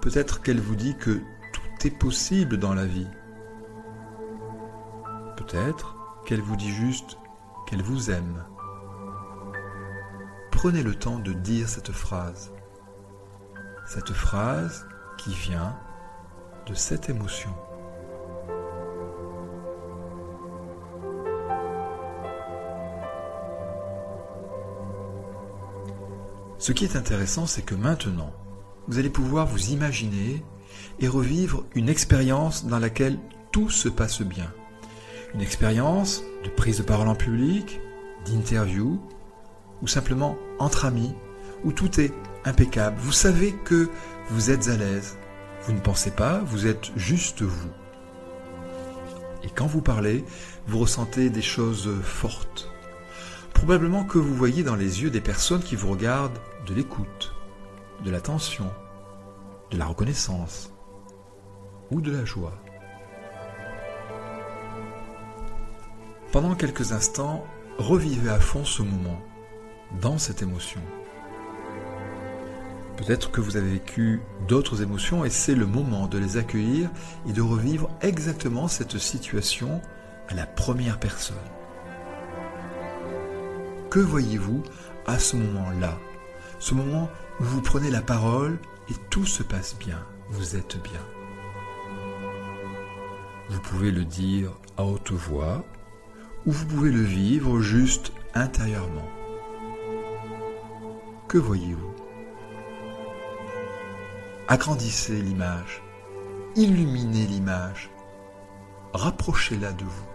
Peut-être 0.00 0.40
qu'elle 0.40 0.60
vous 0.60 0.76
dit 0.76 0.96
que 0.96 1.20
tout 1.52 1.86
est 1.86 1.98
possible 1.98 2.56
dans 2.56 2.72
la 2.72 2.86
vie. 2.86 3.10
Peut-être 5.36 5.94
qu'elle 6.24 6.40
vous 6.40 6.56
dit 6.56 6.72
juste 6.72 7.18
qu'elle 7.66 7.82
vous 7.82 8.10
aime. 8.10 8.46
Prenez 10.56 10.82
le 10.82 10.94
temps 10.94 11.18
de 11.18 11.34
dire 11.34 11.68
cette 11.68 11.92
phrase. 11.92 12.50
Cette 13.86 14.14
phrase 14.14 14.86
qui 15.18 15.34
vient 15.34 15.76
de 16.66 16.72
cette 16.72 17.10
émotion. 17.10 17.50
Ce 26.56 26.72
qui 26.72 26.84
est 26.84 26.96
intéressant, 26.96 27.46
c'est 27.46 27.60
que 27.60 27.74
maintenant, 27.74 28.32
vous 28.88 28.98
allez 28.98 29.10
pouvoir 29.10 29.46
vous 29.46 29.72
imaginer 29.72 30.42
et 31.00 31.06
revivre 31.06 31.64
une 31.74 31.90
expérience 31.90 32.64
dans 32.64 32.78
laquelle 32.78 33.18
tout 33.52 33.68
se 33.68 33.90
passe 33.90 34.22
bien. 34.22 34.50
Une 35.34 35.42
expérience 35.42 36.22
de 36.44 36.48
prise 36.48 36.78
de 36.78 36.82
parole 36.82 37.08
en 37.08 37.14
public, 37.14 37.78
d'interview, 38.24 38.98
ou 39.82 39.86
simplement 39.86 40.36
entre 40.58 40.84
amis, 40.84 41.14
où 41.64 41.72
tout 41.72 42.00
est 42.00 42.12
impeccable. 42.44 42.96
Vous 42.98 43.12
savez 43.12 43.52
que 43.64 43.88
vous 44.30 44.50
êtes 44.50 44.68
à 44.68 44.76
l'aise. 44.76 45.18
Vous 45.62 45.72
ne 45.72 45.80
pensez 45.80 46.10
pas, 46.10 46.38
vous 46.38 46.66
êtes 46.66 46.90
juste 46.96 47.42
vous. 47.42 47.70
Et 49.42 49.48
quand 49.50 49.66
vous 49.66 49.82
parlez, 49.82 50.24
vous 50.66 50.78
ressentez 50.78 51.30
des 51.30 51.42
choses 51.42 51.90
fortes. 52.02 52.70
Probablement 53.54 54.04
que 54.04 54.18
vous 54.18 54.34
voyez 54.34 54.62
dans 54.62 54.76
les 54.76 55.02
yeux 55.02 55.10
des 55.10 55.20
personnes 55.20 55.62
qui 55.62 55.76
vous 55.76 55.90
regardent 55.90 56.38
de 56.66 56.74
l'écoute, 56.74 57.34
de 58.04 58.10
l'attention, 58.10 58.70
de 59.70 59.78
la 59.78 59.86
reconnaissance 59.86 60.72
ou 61.90 62.00
de 62.00 62.10
la 62.10 62.24
joie. 62.24 62.52
Pendant 66.32 66.54
quelques 66.54 66.92
instants, 66.92 67.44
revivez 67.78 68.30
à 68.30 68.40
fond 68.40 68.64
ce 68.64 68.82
moment, 68.82 69.22
dans 70.00 70.18
cette 70.18 70.42
émotion. 70.42 70.80
Peut-être 72.96 73.30
que 73.30 73.40
vous 73.40 73.56
avez 73.56 73.72
vécu 73.72 74.20
d'autres 74.48 74.82
émotions 74.82 75.24
et 75.24 75.30
c'est 75.30 75.54
le 75.54 75.66
moment 75.66 76.06
de 76.06 76.18
les 76.18 76.38
accueillir 76.38 76.88
et 77.28 77.32
de 77.32 77.42
revivre 77.42 77.90
exactement 78.00 78.68
cette 78.68 78.98
situation 78.98 79.82
à 80.28 80.34
la 80.34 80.46
première 80.46 80.98
personne. 80.98 81.36
Que 83.90 84.00
voyez-vous 84.00 84.62
à 85.06 85.18
ce 85.18 85.36
moment-là? 85.36 85.98
Ce 86.58 86.74
moment 86.74 87.10
où 87.38 87.44
vous 87.44 87.60
prenez 87.60 87.90
la 87.90 88.02
parole 88.02 88.58
et 88.90 88.94
tout 89.10 89.26
se 89.26 89.42
passe 89.42 89.76
bien, 89.78 90.02
vous 90.30 90.56
êtes 90.56 90.82
bien. 90.82 91.00
Vous 93.50 93.60
pouvez 93.60 93.90
le 93.90 94.04
dire 94.04 94.50
à 94.76 94.84
haute 94.84 95.12
voix 95.12 95.64
ou 96.46 96.52
vous 96.52 96.66
pouvez 96.66 96.90
le 96.90 97.02
vivre 97.02 97.60
juste 97.60 98.12
intérieurement. 98.34 99.08
Voyez-vous? 101.38 101.94
Agrandissez 104.48 105.20
l'image, 105.20 105.82
illuminez 106.54 107.26
l'image, 107.26 107.90
rapprochez-la 108.94 109.72
de 109.72 109.84
vous. 109.84 110.06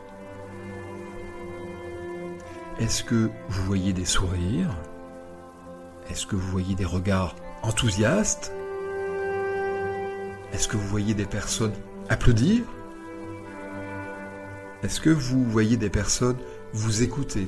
Est-ce 2.80 3.04
que 3.04 3.30
vous 3.50 3.64
voyez 3.66 3.94
des 3.94 4.06
sourires? 4.06 4.76
Est-ce 6.10 6.26
que 6.26 6.36
vous 6.36 6.48
voyez 6.48 6.76
des 6.76 6.86
regards 6.86 7.36
enthousiastes? 7.62 8.52
Est-ce 10.54 10.68
que 10.68 10.78
vous 10.78 10.88
voyez 10.88 11.14
des 11.14 11.26
personnes 11.26 11.76
applaudir? 12.10 12.64
Est-ce 14.82 15.00
que 15.00 15.12
vous 15.12 15.44
voyez 15.46 15.78
des 15.78 15.90
personnes 15.90 16.38
vous 16.74 17.04
écouter? 17.04 17.48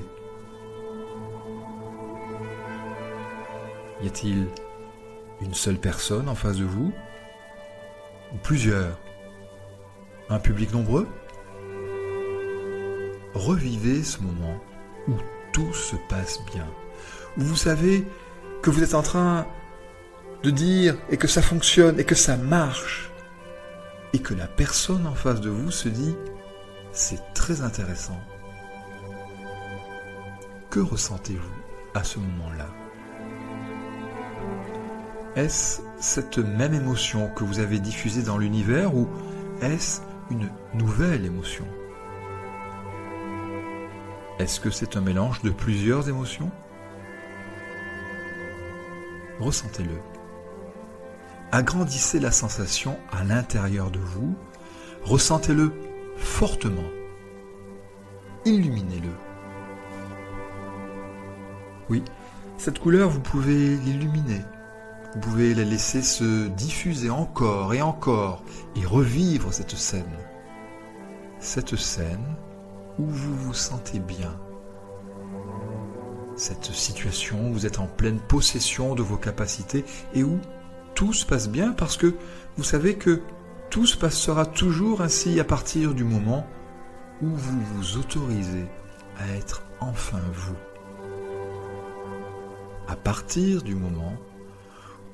Y 4.03 4.07
a-t-il 4.07 4.48
une 5.39 5.53
seule 5.53 5.77
personne 5.77 6.27
en 6.27 6.36
face 6.36 6.57
de 6.57 6.65
vous? 6.65 6.91
Ou 8.33 8.38
plusieurs? 8.43 9.00
Un 10.27 10.39
public 10.39 10.74
nombreux? 10.74 11.07
Revivez 13.33 14.03
ce 14.03 14.19
moment 14.19 14.60
où 15.07 15.13
tout 15.53 15.74
se 15.74 15.95
passe 16.10 16.39
bien. 16.53 16.67
Où 17.38 17.43
vous 17.43 17.55
savez 17.55 18.05
que 18.62 18.69
vous 18.69 18.83
êtes 18.83 18.93
en 18.93 19.03
train 19.03 19.48
de 20.43 20.50
dire 20.50 20.98
et 21.10 21.15
que 21.15 21.29
ça 21.29 21.41
fonctionne 21.41 21.98
et 21.98 22.03
que 22.03 22.15
ça 22.15 22.36
marche. 22.36 23.10
Et 24.12 24.19
que 24.19 24.33
la 24.33 24.48
personne 24.48 25.07
en 25.07 25.15
face 25.15 25.39
de 25.39 25.50
vous 25.50 25.72
se 25.72 25.88
dit 25.88 26.15
c'est 26.91 27.33
très 27.33 27.62
intéressant. 27.62 28.19
Que 30.69 30.81
ressentez-vous 30.81 31.63
à 31.93 32.03
ce 32.03 32.19
moment-là? 32.19 32.82
Est-ce 35.35 35.81
cette 35.97 36.37
même 36.37 36.75
émotion 36.75 37.27
que 37.29 37.43
vous 37.43 37.59
avez 37.59 37.79
diffusée 37.79 38.21
dans 38.21 38.37
l'univers 38.37 38.95
ou 38.95 39.07
est-ce 39.61 40.01
une 40.29 40.49
nouvelle 40.75 41.25
émotion? 41.25 41.65
Est-ce 44.37 44.59
que 44.59 44.69
c'est 44.69 44.95
un 44.95 45.01
mélange 45.01 45.41
de 45.41 45.49
plusieurs 45.49 46.07
émotions? 46.07 46.51
Ressentez-le. 49.39 49.97
Agrandissez 51.51 52.19
la 52.19 52.31
sensation 52.31 52.99
à 53.11 53.23
l'intérieur 53.23 53.89
de 53.89 53.99
vous. 53.99 54.35
Ressentez-le 55.03 55.71
fortement. 56.15 56.89
Illuminez-le. 58.45 59.09
Oui, 61.89 62.03
cette 62.57 62.79
couleur, 62.79 63.09
vous 63.09 63.19
pouvez 63.19 63.77
l'illuminer. 63.77 64.41
Vous 65.13 65.20
pouvez 65.20 65.53
la 65.53 65.63
laisser 65.63 66.01
se 66.01 66.48
diffuser 66.48 67.12
encore 67.12 67.74
et 67.74 67.84
encore 67.84 68.43
et 68.75 68.84
revivre 68.84 69.53
cette 69.53 69.75
scène. 69.75 70.17
Cette 71.39 71.75
scène 71.75 72.36
où 72.98 73.05
vous 73.05 73.36
vous 73.36 73.53
sentez 73.53 74.00
bien. 74.00 74.34
Cette 76.36 76.72
situation 76.72 77.50
où 77.50 77.53
vous 77.53 77.65
êtes 77.67 77.79
en 77.79 77.86
pleine 77.86 78.20
possession 78.20 78.96
de 78.96 79.03
vos 79.03 79.17
capacités 79.17 79.86
et 80.15 80.24
où 80.24 80.39
tout 80.96 81.13
se 81.13 81.27
passe 81.27 81.48
bien 81.48 81.74
parce 81.74 81.96
que 81.96 82.15
vous 82.58 82.63
savez 82.63 82.96
que 82.96 83.22
tout 83.70 83.86
se 83.86 83.98
passera 83.98 84.48
toujours 84.48 85.01
ainsi 85.01 85.39
à 85.39 85.43
partir 85.43 85.93
du 85.93 86.03
moment 86.03 86.48
où 87.22 87.27
vous 87.27 87.62
vous 87.75 87.98
autorisez 87.98 88.65
à 89.17 89.27
être 89.36 89.62
enfin 89.79 90.22
vous. 90.34 90.55
À 92.88 92.96
partir 92.96 93.62
du 93.62 93.75
moment 93.75 94.13
où 94.13 94.32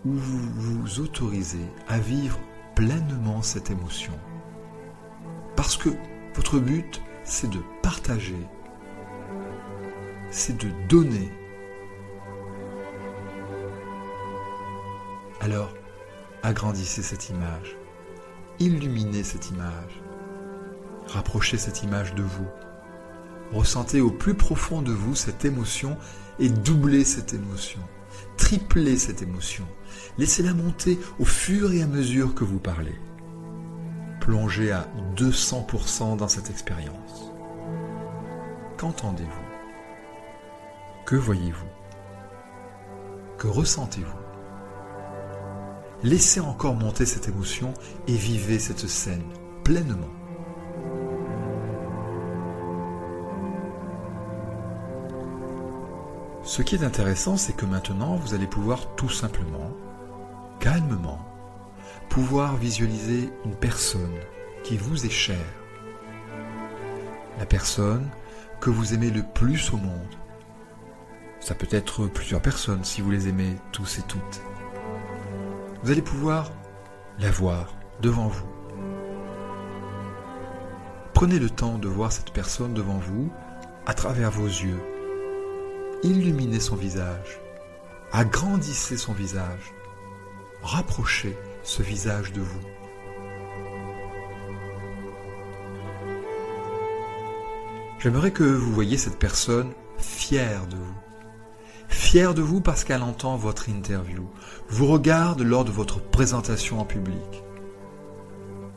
vous 0.05 0.39
vous 0.55 0.99
autorisez 0.99 1.65
à 1.87 1.99
vivre 1.99 2.39
pleinement 2.75 3.41
cette 3.41 3.69
émotion. 3.69 4.13
Parce 5.55 5.75
que 5.75 5.89
votre 6.35 6.59
but, 6.59 7.01
c'est 7.23 7.49
de 7.49 7.59
partager, 7.81 8.47
c'est 10.31 10.57
de 10.57 10.69
donner. 10.87 11.31
Alors, 15.41 15.73
agrandissez 16.43 17.01
cette 17.01 17.29
image 17.29 17.79
illuminez 18.59 19.23
cette 19.23 19.49
image. 19.49 20.01
Rapprochez 21.07 21.57
cette 21.57 21.83
image 21.83 22.13
de 22.13 22.23
vous. 22.23 22.47
Ressentez 23.51 24.01
au 24.01 24.11
plus 24.11 24.35
profond 24.35 24.81
de 24.81 24.91
vous 24.91 25.15
cette 25.15 25.45
émotion 25.45 25.97
et 26.39 26.49
doublez 26.49 27.03
cette 27.03 27.33
émotion. 27.33 27.79
Triplez 28.37 28.97
cette 28.97 29.21
émotion. 29.21 29.65
Laissez-la 30.17 30.53
monter 30.53 30.99
au 31.19 31.25
fur 31.25 31.71
et 31.71 31.81
à 31.81 31.87
mesure 31.87 32.33
que 32.35 32.43
vous 32.43 32.59
parlez. 32.59 32.95
Plongez 34.19 34.71
à 34.71 34.87
200% 35.15 36.17
dans 36.17 36.27
cette 36.27 36.49
expérience. 36.49 37.31
Qu'entendez-vous? 38.77 39.29
Que 41.05 41.15
voyez-vous? 41.15 41.65
Que 43.37 43.47
ressentez-vous? 43.47 44.17
Laissez 46.03 46.39
encore 46.39 46.75
monter 46.75 47.05
cette 47.05 47.27
émotion 47.27 47.73
et 48.07 48.15
vivez 48.15 48.59
cette 48.59 48.87
scène 48.87 49.23
pleinement. 49.63 50.18
Ce 56.49 56.63
qui 56.63 56.73
est 56.73 56.83
intéressant, 56.83 57.37
c'est 57.37 57.53
que 57.53 57.67
maintenant, 57.67 58.15
vous 58.15 58.33
allez 58.33 58.47
pouvoir 58.47 58.95
tout 58.95 59.07
simplement, 59.07 59.69
calmement, 60.59 61.23
pouvoir 62.09 62.57
visualiser 62.57 63.29
une 63.45 63.53
personne 63.53 64.17
qui 64.63 64.75
vous 64.75 65.05
est 65.05 65.11
chère. 65.11 65.53
La 67.37 67.45
personne 67.45 68.09
que 68.61 68.71
vous 68.71 68.95
aimez 68.95 69.11
le 69.11 69.21
plus 69.21 69.71
au 69.73 69.77
monde. 69.77 70.15
Ça 71.39 71.53
peut 71.53 71.67
être 71.69 72.07
plusieurs 72.07 72.41
personnes 72.41 72.83
si 72.83 73.01
vous 73.01 73.11
les 73.11 73.27
aimez 73.27 73.55
tous 73.71 73.99
et 73.99 74.03
toutes. 74.07 74.41
Vous 75.83 75.91
allez 75.91 76.01
pouvoir 76.01 76.49
la 77.19 77.29
voir 77.29 77.75
devant 78.01 78.27
vous. 78.27 78.49
Prenez 81.13 81.37
le 81.37 81.51
temps 81.51 81.77
de 81.77 81.87
voir 81.87 82.11
cette 82.11 82.33
personne 82.33 82.73
devant 82.73 82.97
vous 82.97 83.31
à 83.85 83.93
travers 83.93 84.31
vos 84.31 84.47
yeux 84.47 84.81
illuminez 86.03 86.59
son 86.59 86.75
visage, 86.75 87.39
agrandissez 88.11 88.97
son 88.97 89.13
visage, 89.13 89.73
rapprochez 90.61 91.37
ce 91.63 91.83
visage 91.83 92.31
de 92.31 92.41
vous. 92.41 92.61
J'aimerais 97.99 98.31
que 98.31 98.43
vous 98.43 98.71
voyiez 98.71 98.97
cette 98.97 99.19
personne 99.19 99.73
fière 99.97 100.67
de 100.67 100.77
vous. 100.77 100.95
Fière 101.89 102.33
de 102.33 102.41
vous 102.41 102.61
parce 102.61 102.85
qu'elle 102.85 103.03
entend 103.03 103.35
votre 103.35 103.67
interview, 103.67 104.29
vous 104.69 104.87
regarde 104.87 105.41
lors 105.41 105.65
de 105.65 105.71
votre 105.71 105.99
présentation 105.99 106.79
en 106.79 106.85
public. 106.85 107.43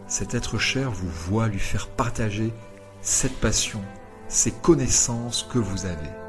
Cet 0.08 0.34
être 0.34 0.58
cher 0.58 0.90
vous 0.90 1.08
voit 1.08 1.46
lui 1.46 1.60
faire 1.60 1.88
partager 1.88 2.52
cette 3.00 3.38
passion, 3.38 3.80
ces 4.28 4.50
connaissances 4.50 5.46
que 5.52 5.58
vous 5.58 5.86
avez. 5.86 6.21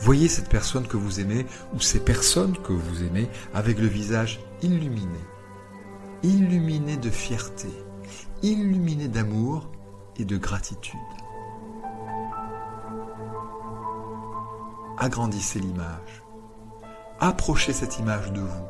Voyez 0.00 0.28
cette 0.28 0.48
personne 0.48 0.86
que 0.86 0.96
vous 0.96 1.20
aimez 1.20 1.46
ou 1.74 1.80
ces 1.80 2.00
personnes 2.00 2.56
que 2.56 2.72
vous 2.72 3.02
aimez 3.02 3.28
avec 3.52 3.78
le 3.78 3.86
visage 3.86 4.40
illuminé, 4.62 5.20
illuminé 6.22 6.96
de 6.96 7.10
fierté, 7.10 7.68
illuminé 8.42 9.08
d'amour 9.08 9.68
et 10.16 10.24
de 10.24 10.38
gratitude. 10.38 10.98
Agrandissez 14.96 15.60
l'image. 15.60 16.22
Approchez 17.20 17.74
cette 17.74 17.98
image 17.98 18.32
de 18.32 18.40
vous. 18.40 18.66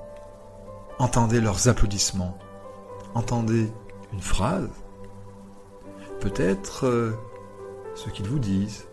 Entendez 0.98 1.40
leurs 1.40 1.68
applaudissements. 1.68 2.36
Entendez 3.14 3.72
une 4.12 4.20
phrase. 4.20 4.70
Peut-être 6.20 6.86
euh, 6.86 7.12
ce 7.94 8.10
qu'ils 8.10 8.26
vous 8.26 8.38
disent. 8.40 8.86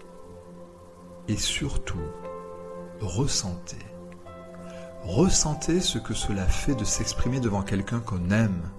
Et 1.27 1.35
surtout, 1.35 1.99
ressentez. 3.01 3.77
Ressentez 5.03 5.79
ce 5.79 5.97
que 5.97 6.13
cela 6.13 6.45
fait 6.45 6.75
de 6.75 6.83
s'exprimer 6.83 7.39
devant 7.39 7.61
quelqu'un 7.61 7.99
qu'on 7.99 8.29
aime 8.29 8.69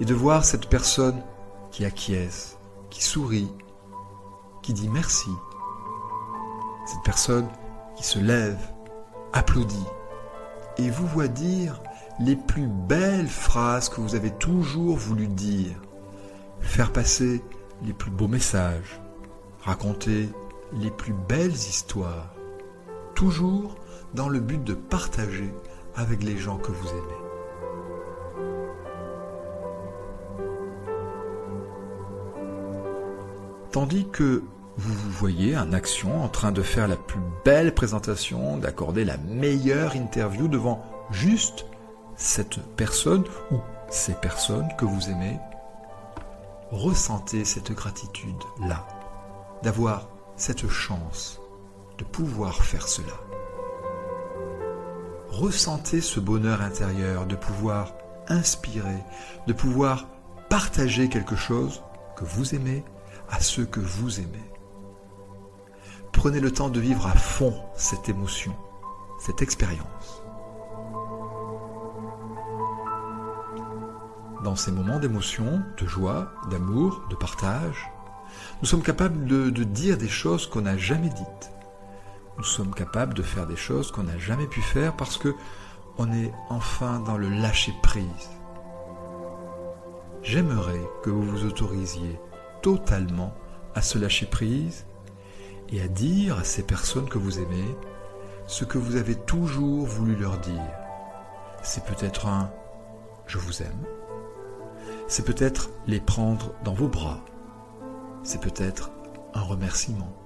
et 0.00 0.04
de 0.04 0.14
voir 0.14 0.44
cette 0.44 0.68
personne 0.68 1.22
qui 1.70 1.84
acquiesce, 1.84 2.58
qui 2.90 3.04
sourit, 3.04 3.52
qui 4.62 4.72
dit 4.72 4.88
merci. 4.88 5.30
Cette 6.86 7.04
personne 7.04 7.48
qui 7.96 8.04
se 8.04 8.18
lève, 8.18 8.58
applaudit 9.32 9.86
et 10.78 10.90
vous 10.90 11.06
voit 11.06 11.28
dire 11.28 11.80
les 12.18 12.36
plus 12.36 12.66
belles 12.66 13.28
phrases 13.28 13.88
que 13.88 14.00
vous 14.00 14.14
avez 14.14 14.30
toujours 14.30 14.96
voulu 14.96 15.28
dire, 15.28 15.76
faire 16.60 16.92
passer 16.92 17.44
les 17.84 17.92
plus 17.92 18.10
beaux 18.10 18.28
messages, 18.28 19.00
raconter 19.62 20.28
les 20.72 20.90
plus 20.90 21.14
belles 21.28 21.52
histoires 21.52 22.34
toujours 23.20 23.74
dans 24.14 24.30
le 24.30 24.40
but 24.40 24.64
de 24.64 24.72
partager 24.72 25.52
avec 25.94 26.22
les 26.22 26.38
gens 26.38 26.56
que 26.56 26.72
vous 26.72 26.88
aimez. 26.88 27.20
Tandis 33.72 34.08
que 34.10 34.42
vous 34.78 34.94
vous 34.94 35.10
voyez 35.10 35.54
en 35.54 35.74
action 35.74 36.24
en 36.24 36.30
train 36.30 36.50
de 36.50 36.62
faire 36.62 36.88
la 36.88 36.96
plus 36.96 37.20
belle 37.44 37.74
présentation, 37.74 38.56
d'accorder 38.56 39.04
la 39.04 39.18
meilleure 39.18 39.96
interview 39.96 40.48
devant 40.48 40.82
juste 41.10 41.66
cette 42.16 42.58
personne 42.76 43.24
ou 43.50 43.56
ces 43.90 44.14
personnes 44.14 44.68
que 44.78 44.86
vous 44.86 45.10
aimez, 45.10 45.38
ressentez 46.70 47.44
cette 47.44 47.72
gratitude-là, 47.72 48.88
d'avoir 49.62 50.08
cette 50.36 50.68
chance 50.68 51.39
de 52.00 52.04
pouvoir 52.04 52.64
faire 52.64 52.88
cela. 52.88 53.12
Ressentez 55.28 56.00
ce 56.00 56.18
bonheur 56.18 56.62
intérieur 56.62 57.26
de 57.26 57.36
pouvoir 57.36 57.92
inspirer, 58.26 59.04
de 59.46 59.52
pouvoir 59.52 60.06
partager 60.48 61.10
quelque 61.10 61.36
chose 61.36 61.82
que 62.16 62.24
vous 62.24 62.54
aimez 62.54 62.84
à 63.28 63.38
ceux 63.40 63.66
que 63.66 63.80
vous 63.80 64.18
aimez. 64.18 64.50
Prenez 66.12 66.40
le 66.40 66.50
temps 66.50 66.70
de 66.70 66.80
vivre 66.80 67.06
à 67.06 67.14
fond 67.14 67.54
cette 67.74 68.08
émotion, 68.08 68.56
cette 69.18 69.42
expérience. 69.42 70.22
Dans 74.42 74.56
ces 74.56 74.72
moments 74.72 74.98
d'émotion, 74.98 75.62
de 75.76 75.86
joie, 75.86 76.32
d'amour, 76.50 77.02
de 77.10 77.14
partage, 77.14 77.90
nous 78.62 78.66
sommes 78.66 78.82
capables 78.82 79.26
de, 79.26 79.50
dire 79.64 79.98
des 79.98 80.08
choses 80.08 80.46
qu'on 80.46 80.62
n'a 80.62 80.78
jamais 80.78 81.10
dites 81.10 81.52
nous 82.40 82.46
sommes 82.46 82.72
capables 82.72 83.12
de 83.12 83.22
faire 83.22 83.46
des 83.46 83.54
choses 83.54 83.92
qu'on 83.92 84.04
n'a 84.04 84.16
jamais 84.16 84.46
pu 84.46 84.62
faire 84.62 84.96
parce 84.96 85.18
que 85.18 85.34
on 85.98 86.10
est 86.10 86.32
enfin 86.48 86.98
dans 87.00 87.18
le 87.18 87.28
lâcher 87.28 87.74
prise. 87.82 88.30
J'aimerais 90.22 90.80
que 91.02 91.10
vous 91.10 91.20
vous 91.20 91.44
autorisiez 91.44 92.18
totalement 92.62 93.34
à 93.74 93.82
se 93.82 93.98
lâcher 93.98 94.24
prise 94.24 94.86
et 95.68 95.82
à 95.82 95.88
dire 95.88 96.38
à 96.38 96.44
ces 96.44 96.62
personnes 96.62 97.10
que 97.10 97.18
vous 97.18 97.40
aimez 97.40 97.76
ce 98.46 98.64
que 98.64 98.78
vous 98.78 98.96
avez 98.96 99.16
toujours 99.16 99.84
voulu 99.84 100.16
leur 100.16 100.38
dire. 100.38 100.72
C'est 101.62 101.84
peut-être 101.84 102.26
un 102.26 102.50
je 103.26 103.36
vous 103.36 103.60
aime. 103.60 103.84
C'est 105.08 105.26
peut-être 105.26 105.68
les 105.86 106.00
prendre 106.00 106.54
dans 106.64 106.72
vos 106.72 106.88
bras. 106.88 107.20
C'est 108.22 108.40
peut-être 108.40 108.90
un 109.34 109.42
remerciement 109.42 110.19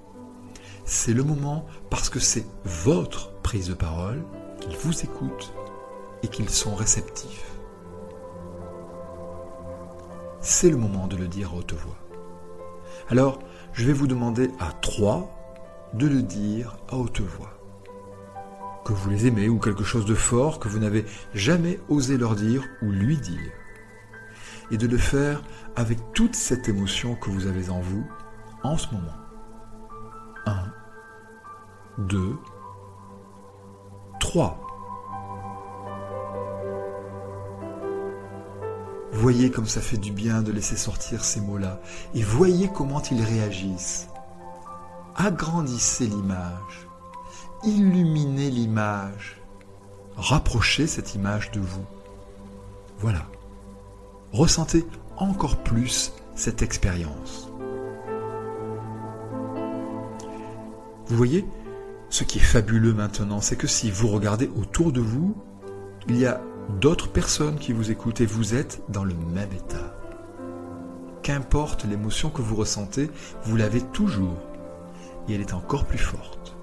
c'est 0.85 1.13
le 1.13 1.23
moment 1.23 1.65
parce 1.89 2.09
que 2.09 2.19
c'est 2.19 2.45
votre 2.63 3.31
prise 3.41 3.69
de 3.69 3.73
parole 3.73 4.23
qu'ils 4.61 4.77
vous 4.77 5.01
écoutent 5.01 5.51
et 6.23 6.27
qu'ils 6.27 6.49
sont 6.49 6.75
réceptifs. 6.75 7.51
C'est 10.41 10.69
le 10.69 10.77
moment 10.77 11.07
de 11.07 11.17
le 11.17 11.27
dire 11.27 11.51
à 11.51 11.57
haute 11.57 11.73
voix. 11.73 11.97
Alors, 13.09 13.39
je 13.73 13.85
vais 13.85 13.93
vous 13.93 14.07
demander 14.07 14.51
à 14.59 14.71
trois 14.73 15.31
de 15.93 16.07
le 16.07 16.21
dire 16.21 16.77
à 16.89 16.97
haute 16.97 17.21
voix. 17.21 17.51
Que 18.85 18.93
vous 18.93 19.09
les 19.09 19.25
aimez 19.25 19.49
ou 19.49 19.59
quelque 19.59 19.83
chose 19.83 20.05
de 20.05 20.13
fort 20.13 20.59
que 20.59 20.69
vous 20.69 20.77
n'avez 20.77 21.05
jamais 21.33 21.79
osé 21.89 22.17
leur 22.17 22.35
dire 22.35 22.63
ou 22.83 22.91
lui 22.91 23.17
dire. 23.17 23.51
Et 24.69 24.77
de 24.77 24.87
le 24.87 24.97
faire 24.97 25.41
avec 25.75 25.97
toute 26.13 26.35
cette 26.35 26.69
émotion 26.69 27.15
que 27.15 27.31
vous 27.31 27.47
avez 27.47 27.69
en 27.69 27.79
vous 27.79 28.05
en 28.63 28.77
ce 28.77 28.87
moment. 28.93 29.25
2, 31.97 32.37
3. 34.19 34.59
Voyez 39.13 39.49
comme 39.49 39.65
ça 39.65 39.79
fait 39.79 39.97
du 39.97 40.11
bien 40.11 40.41
de 40.41 40.51
laisser 40.51 40.75
sortir 40.75 41.23
ces 41.23 41.39
mots-là 41.39 41.79
et 42.13 42.21
voyez 42.21 42.67
comment 42.67 43.01
ils 43.11 43.23
réagissent. 43.23 44.09
Agrandissez 45.15 46.07
l'image, 46.07 46.87
illuminez 47.63 48.49
l'image, 48.49 49.41
rapprochez 50.17 50.87
cette 50.87 51.15
image 51.15 51.51
de 51.51 51.61
vous. 51.61 51.85
Voilà. 52.99 53.25
Ressentez 54.33 54.85
encore 55.15 55.63
plus 55.63 56.11
cette 56.35 56.61
expérience. 56.61 57.49
Vous 61.07 61.15
voyez, 61.15 61.45
ce 62.15 62.23
qui 62.23 62.37
est 62.37 62.41
fabuleux 62.41 62.93
maintenant, 62.93 63.41
c'est 63.41 63.57
que 63.57 63.67
si 63.67 63.91
vous 63.91 64.07
regardez 64.07 64.49
autour 64.55 64.93
de 64.93 65.01
vous, 65.01 65.35
il 66.07 66.17
y 66.17 66.25
a 66.25 66.39
d'autres 66.79 67.09
personnes 67.09 67.59
qui 67.59 67.73
vous 67.73 67.91
écoutent 67.91 68.21
et 68.21 68.25
vous 68.25 68.55
êtes 68.55 68.81
dans 68.87 69.03
le 69.03 69.13
même 69.13 69.51
état. 69.51 69.97
Qu'importe 71.23 71.83
l'émotion 71.83 72.29
que 72.29 72.41
vous 72.41 72.55
ressentez, 72.55 73.11
vous 73.43 73.57
l'avez 73.57 73.81
toujours. 73.81 74.37
et 75.27 75.35
elle 75.35 75.41
est 75.41 75.53
encore 75.53 75.83
plus 75.83 75.97
forte. 75.97 76.55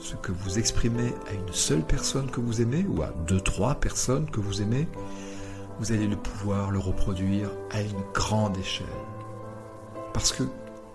Ce 0.00 0.16
que 0.16 0.32
vous 0.32 0.58
exprimez 0.58 1.14
à 1.28 1.34
une 1.34 1.52
seule 1.52 1.86
personne 1.86 2.28
que 2.28 2.40
vous 2.40 2.60
aimez 2.60 2.84
ou 2.88 3.02
à 3.02 3.14
deux, 3.28 3.40
trois 3.40 3.76
personnes 3.76 4.28
que 4.28 4.40
vous 4.40 4.62
aimez, 4.62 4.88
vous 5.78 5.92
allez 5.92 6.08
le 6.08 6.16
pouvoir 6.16 6.72
le 6.72 6.80
reproduire 6.80 7.50
à 7.70 7.82
une 7.82 8.02
grande 8.12 8.56
échelle. 8.56 8.86
Parce 10.12 10.32
que 10.32 10.42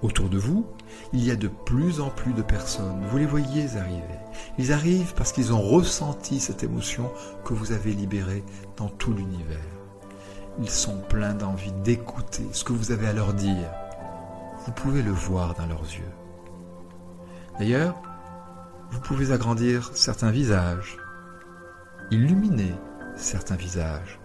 autour 0.06 0.30
de 0.30 0.38
vous, 0.38 0.66
il 1.14 1.24
y 1.24 1.32
a 1.32 1.36
de 1.36 1.48
plus 1.48 2.00
en 2.00 2.10
plus 2.10 2.34
de 2.34 2.42
personnes. 2.42 3.06
Vous 3.10 3.18
les 3.18 3.26
voyez 3.26 3.76
arriver. 3.76 4.20
Ils 4.58 4.72
arrivent 4.72 5.14
parce 5.16 5.32
qu'ils 5.32 5.52
ont 5.54 5.62
ressenti 5.62 6.40
cette 6.40 6.64
émotion 6.64 7.12
que 7.44 7.54
vous 7.54 7.72
avez 7.72 7.92
libérée 7.92 8.44
dans 8.78 8.88
tout 8.88 9.14
l'univers. 9.14 9.58
Ils 10.60 10.70
sont 10.70 10.98
pleins 11.10 11.34
d'envie 11.34 11.74
d'écouter 11.84 12.48
ce 12.54 12.64
que 12.64 12.74
vous 12.74 12.92
avez 12.92 13.08
à 13.08 13.14
leur 13.14 13.34
dire. 13.34 13.70
Vous 14.66 14.72
pouvez 14.72 15.02
le 15.02 15.12
voir 15.12 15.54
dans 15.56 15.66
leurs 15.66 15.84
yeux. 15.84 16.14
D'ailleurs, 17.60 17.96
vous 18.92 19.00
pouvez 19.00 19.32
agrandir 19.32 19.92
certains 19.96 20.32
visages, 20.32 20.98
illuminer 22.12 22.74
certains 23.16 23.56
visages, 23.56 24.20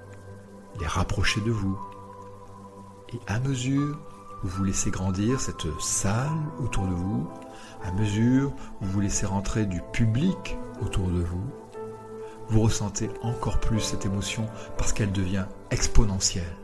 les 0.78 0.86
rapprocher 0.86 1.40
de 1.40 1.50
vous. 1.50 1.78
Et 3.12 3.18
à 3.26 3.40
mesure 3.40 3.98
où 4.44 4.48
vous 4.48 4.64
laissez 4.64 4.90
grandir 4.90 5.40
cette 5.40 5.66
salle 5.80 6.28
autour 6.62 6.86
de 6.86 6.94
vous, 6.94 7.28
à 7.84 7.92
mesure 7.92 8.52
où 8.80 8.84
vous 8.84 9.00
laissez 9.00 9.26
rentrer 9.26 9.66
du 9.66 9.82
public 9.92 10.56
autour 10.80 11.08
de 11.08 11.20
vous, 11.20 11.44
vous 12.48 12.62
ressentez 12.62 13.10
encore 13.22 13.60
plus 13.60 13.80
cette 13.80 14.06
émotion 14.06 14.46
parce 14.76 14.92
qu'elle 14.92 15.12
devient 15.12 15.46
exponentielle. 15.70 16.56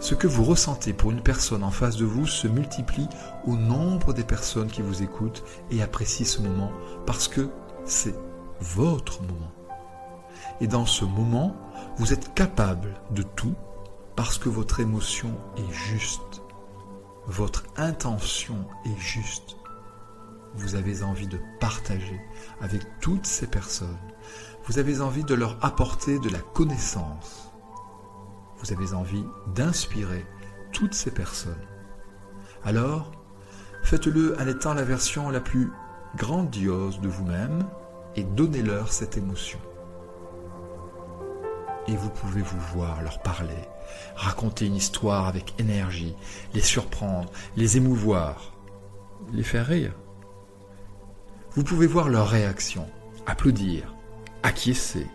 Ce 0.00 0.14
que 0.14 0.26
vous 0.26 0.44
ressentez 0.44 0.92
pour 0.92 1.10
une 1.10 1.22
personne 1.22 1.62
en 1.62 1.70
face 1.70 1.96
de 1.96 2.04
vous 2.04 2.26
se 2.26 2.46
multiplie 2.46 3.08
au 3.46 3.56
nombre 3.56 4.12
des 4.12 4.24
personnes 4.24 4.70
qui 4.70 4.82
vous 4.82 5.02
écoutent 5.02 5.42
et 5.70 5.82
apprécient 5.82 6.26
ce 6.26 6.42
moment 6.42 6.72
parce 7.06 7.28
que 7.28 7.48
c'est 7.84 8.14
votre 8.60 9.22
moment. 9.22 9.52
Et 10.60 10.66
dans 10.66 10.86
ce 10.86 11.04
moment, 11.04 11.56
vous 11.96 12.12
êtes 12.12 12.34
capable 12.34 12.94
de 13.10 13.22
tout 13.22 13.54
parce 14.16 14.38
que 14.38 14.48
votre 14.48 14.80
émotion 14.80 15.36
est 15.56 15.72
juste. 15.72 16.42
Votre 17.26 17.64
intention 17.76 18.66
est 18.84 18.98
juste. 18.98 19.56
Vous 20.54 20.76
avez 20.76 21.02
envie 21.02 21.26
de 21.26 21.40
partager 21.58 22.20
avec 22.60 22.82
toutes 23.00 23.26
ces 23.26 23.46
personnes. 23.46 23.98
Vous 24.66 24.78
avez 24.78 25.00
envie 25.00 25.24
de 25.24 25.34
leur 25.34 25.58
apporter 25.64 26.18
de 26.18 26.28
la 26.28 26.38
connaissance. 26.38 27.50
Vous 28.58 28.72
avez 28.72 28.94
envie 28.94 29.24
d'inspirer 29.54 30.24
toutes 30.72 30.94
ces 30.94 31.10
personnes. 31.10 31.66
Alors, 32.64 33.12
faites-le 33.82 34.40
en 34.40 34.46
étant 34.46 34.74
la 34.74 34.84
version 34.84 35.28
la 35.30 35.40
plus 35.40 35.70
grandiose 36.16 37.00
de 37.00 37.08
vous-même 37.08 37.66
et 38.16 38.22
donnez-leur 38.22 38.92
cette 38.92 39.16
émotion 39.16 39.58
et 41.88 41.96
vous 41.96 42.10
pouvez 42.10 42.42
vous 42.42 42.60
voir, 42.74 43.02
leur 43.02 43.20
parler, 43.20 43.68
raconter 44.16 44.66
une 44.66 44.76
histoire 44.76 45.26
avec 45.26 45.54
énergie, 45.58 46.14
les 46.52 46.60
surprendre, 46.60 47.30
les 47.56 47.76
émouvoir, 47.76 48.54
les 49.32 49.42
faire 49.42 49.66
rire. 49.66 49.94
Vous 51.52 51.64
pouvez 51.64 51.86
voir 51.86 52.08
leurs 52.08 52.28
réactions, 52.28 52.88
applaudir, 53.26 53.94
acquiescer, 54.42 55.06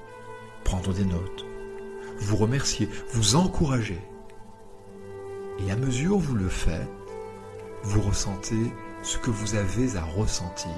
prendre 0.63 0.94
des 0.94 1.06
notes, 1.06 1.46
vous 2.20 2.36
remercier, 2.36 2.89
vous 3.12 3.36
encourager. 3.36 4.02
Et 5.60 5.72
à 5.72 5.76
mesure 5.76 6.18
où 6.18 6.20
vous 6.20 6.36
le 6.36 6.50
faites, 6.50 6.88
vous 7.84 8.02
ressentez 8.02 8.74
ce 9.04 9.18
que 9.18 9.32
vous 9.32 9.56
avez 9.56 9.96
à 9.98 10.04
ressentir. 10.04 10.72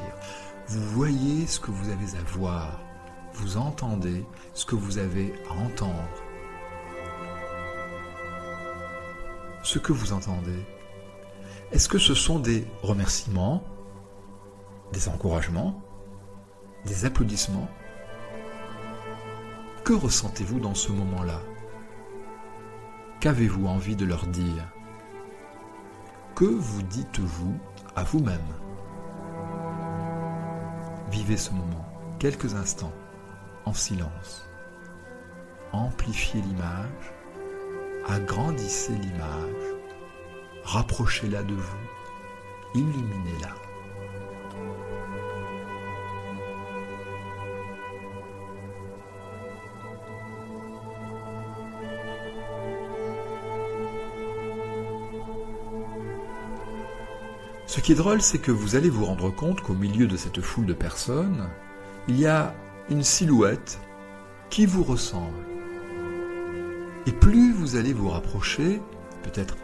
Vous 0.68 0.82
voyez 0.82 1.46
ce 1.48 1.60
que 1.60 1.72
vous 1.72 1.90
avez 1.90 2.18
à 2.18 2.24
voir 2.24 2.80
vous 3.34 3.58
entendez 3.58 4.26
ce 4.54 4.66
que 4.66 4.76
vous 4.76 4.98
avez 4.98 5.34
à 5.50 5.54
entendre. 5.54 6.10
Ce 9.64 9.78
que 9.78 9.94
vous 9.94 10.12
entendez, 10.12 10.66
est-ce 11.72 11.88
que 11.88 12.00
ce 12.00 12.16
sont 12.16 12.40
des 12.40 12.68
remerciements, 12.82 13.64
des 14.92 15.08
encouragements, 15.08 15.82
des 16.86 17.06
applaudissements? 17.06 17.70
Que 19.84 19.94
ressentez-vous 19.94 20.60
dans 20.60 20.74
ce 20.74 20.92
moment-là? 20.92 21.42
Qu'avez-vous 23.20 23.68
envie 23.68 23.96
de 23.96 24.06
leur 24.06 24.26
dire? 24.28 24.68
Que 26.36 26.46
vous 26.46 26.82
dites-vous 26.82 27.60
à 27.96 28.04
vous-même? 28.04 28.40
Vivez 31.12 31.38
ce 31.38 31.52
moment 31.52 31.86
quelques 32.20 32.56
instants 32.56 32.94
en 33.66 33.74
silence. 33.74 34.50
Amplifiez 35.72 36.42
l'image, 36.42 37.14
agrandissez 38.08 38.94
l'image, 38.94 39.76
rapprochez-la 40.64 41.44
de 41.44 41.54
vous, 41.54 41.78
illuminez-la. 42.76 43.56
Ce 57.72 57.80
qui 57.80 57.94
est 57.94 57.96
drôle, 57.96 58.22
c'est 58.22 58.40
que 58.40 58.52
vous 58.52 58.76
allez 58.76 58.90
vous 58.90 59.06
rendre 59.06 59.30
compte 59.30 59.62
qu'au 59.62 59.74
milieu 59.74 60.06
de 60.06 60.18
cette 60.18 60.42
foule 60.42 60.66
de 60.66 60.74
personnes, 60.74 61.48
il 62.10 62.20
y 62.20 62.28
a 62.28 62.54
une 62.90 63.04
silhouette 63.04 63.80
qui 64.50 64.66
vous 64.66 64.84
ressemble. 64.84 65.51
Et 67.08 67.12
plus 67.12 67.52
vous 67.52 67.76
allez 67.76 67.94
vous 67.94 68.10
rapprocher, 68.10 68.80
peut-être 69.24 69.58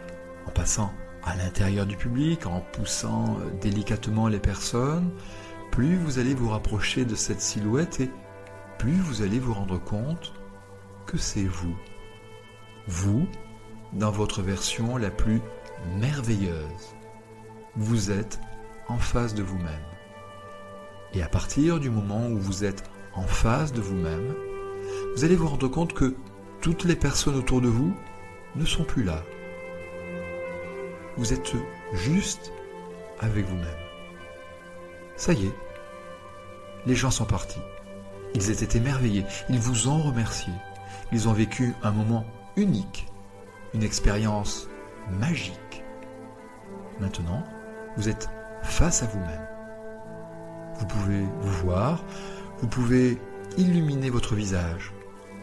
en 0.46 0.50
passant 0.50 0.92
à 1.22 1.36
l'intérieur 1.36 1.86
du 1.86 1.96
public, 1.96 2.46
en 2.46 2.60
poussant 2.60 3.38
euh, 3.38 3.50
délicatement 3.60 4.26
les 4.28 4.40
personnes, 4.40 5.10
plus 5.70 5.96
vous 5.96 6.18
allez 6.18 6.34
vous 6.34 6.48
rapprocher 6.48 7.04
de 7.04 7.14
cette 7.14 7.40
silhouette 7.40 8.00
et 8.00 8.10
plus 8.78 8.96
vous 8.96 9.22
allez 9.22 9.38
vous 9.38 9.54
rendre 9.54 9.78
compte 9.78 10.32
que 11.06 11.16
c'est 11.16 11.44
vous. 11.44 11.76
Vous, 12.88 13.28
dans 13.92 14.10
votre 14.10 14.42
version 14.42 14.96
la 14.96 15.10
plus 15.10 15.40
merveilleuse. 16.00 16.96
Vous 17.76 18.10
êtes 18.10 18.40
en 18.88 18.98
face 18.98 19.34
de 19.34 19.42
vous-même. 19.42 19.86
Et 21.12 21.22
à 21.22 21.28
partir 21.28 21.78
du 21.78 21.90
moment 21.90 22.26
où 22.26 22.38
vous 22.38 22.64
êtes 22.64 22.82
en 23.14 23.22
face 23.22 23.72
de 23.72 23.80
vous-même, 23.80 24.34
vous 25.14 25.24
allez 25.24 25.36
vous 25.36 25.48
rendre 25.48 25.68
compte 25.68 25.92
que 25.92 26.16
toutes 26.60 26.84
les 26.84 26.96
personnes 26.96 27.36
autour 27.36 27.60
de 27.60 27.68
vous 27.68 27.94
ne 28.56 28.64
sont 28.64 28.84
plus 28.84 29.04
là. 29.04 29.22
Vous 31.16 31.32
êtes 31.32 31.52
juste 31.92 32.52
avec 33.20 33.46
vous-même. 33.46 33.66
Ça 35.16 35.32
y 35.32 35.46
est, 35.46 35.54
les 36.86 36.94
gens 36.94 37.10
sont 37.10 37.24
partis. 37.24 37.60
Ils 38.34 38.50
étaient 38.50 38.78
émerveillés, 38.78 39.24
ils 39.48 39.58
vous 39.58 39.88
ont 39.88 39.98
remercié. 39.98 40.52
Ils 41.12 41.28
ont 41.28 41.32
vécu 41.32 41.74
un 41.82 41.90
moment 41.90 42.24
unique, 42.56 43.06
une 43.74 43.82
expérience 43.82 44.68
magique. 45.18 45.82
Maintenant, 47.00 47.44
vous 47.96 48.08
êtes 48.08 48.28
face 48.62 49.02
à 49.02 49.06
vous-même. 49.06 49.48
Vous 50.78 50.86
pouvez 50.86 51.22
vous 51.40 51.66
voir, 51.66 52.04
vous 52.58 52.68
pouvez 52.68 53.18
illuminer 53.56 54.10
votre 54.10 54.34
visage, 54.34 54.92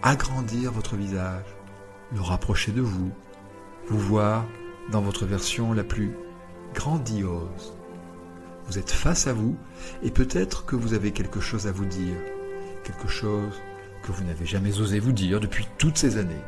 agrandir 0.05 0.71
votre 0.71 0.95
visage, 0.95 1.45
le 2.13 2.21
rapprocher 2.21 2.71
de 2.71 2.81
vous, 2.81 3.11
vous 3.87 3.99
voir 3.99 4.45
dans 4.91 5.01
votre 5.01 5.25
version 5.25 5.73
la 5.73 5.83
plus 5.83 6.15
grandiose. 6.75 7.73
Vous 8.67 8.77
êtes 8.77 8.91
face 8.91 9.25
à 9.25 9.33
vous 9.33 9.57
et 10.03 10.11
peut-être 10.11 10.65
que 10.65 10.75
vous 10.75 10.93
avez 10.93 11.11
quelque 11.11 11.39
chose 11.39 11.65
à 11.65 11.71
vous 11.71 11.85
dire, 11.85 12.15
quelque 12.83 13.07
chose 13.07 13.61
que 14.03 14.11
vous 14.11 14.23
n'avez 14.23 14.45
jamais 14.45 14.79
osé 14.79 14.99
vous 14.99 15.11
dire 15.11 15.39
depuis 15.39 15.67
toutes 15.79 15.97
ces 15.97 16.17
années. 16.17 16.43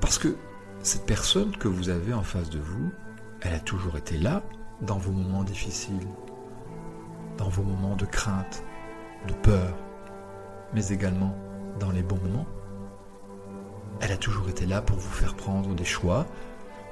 Parce 0.00 0.18
que 0.18 0.36
cette 0.82 1.04
personne 1.04 1.54
que 1.56 1.68
vous 1.68 1.90
avez 1.90 2.14
en 2.14 2.22
face 2.22 2.48
de 2.48 2.58
vous, 2.58 2.90
elle 3.42 3.54
a 3.54 3.60
toujours 3.60 3.98
été 3.98 4.16
là 4.16 4.42
dans 4.80 4.98
vos 4.98 5.12
moments 5.12 5.44
difficiles 5.44 6.08
dans 7.36 7.48
vos 7.48 7.62
moments 7.62 7.96
de 7.96 8.04
crainte, 8.04 8.62
de 9.26 9.34
peur, 9.34 9.76
mais 10.74 10.88
également 10.88 11.34
dans 11.78 11.90
les 11.90 12.02
bons 12.02 12.18
moments. 12.18 12.46
Elle 14.00 14.12
a 14.12 14.16
toujours 14.16 14.48
été 14.48 14.66
là 14.66 14.82
pour 14.82 14.98
vous 14.98 15.12
faire 15.12 15.34
prendre 15.34 15.74
des 15.74 15.84
choix, 15.84 16.26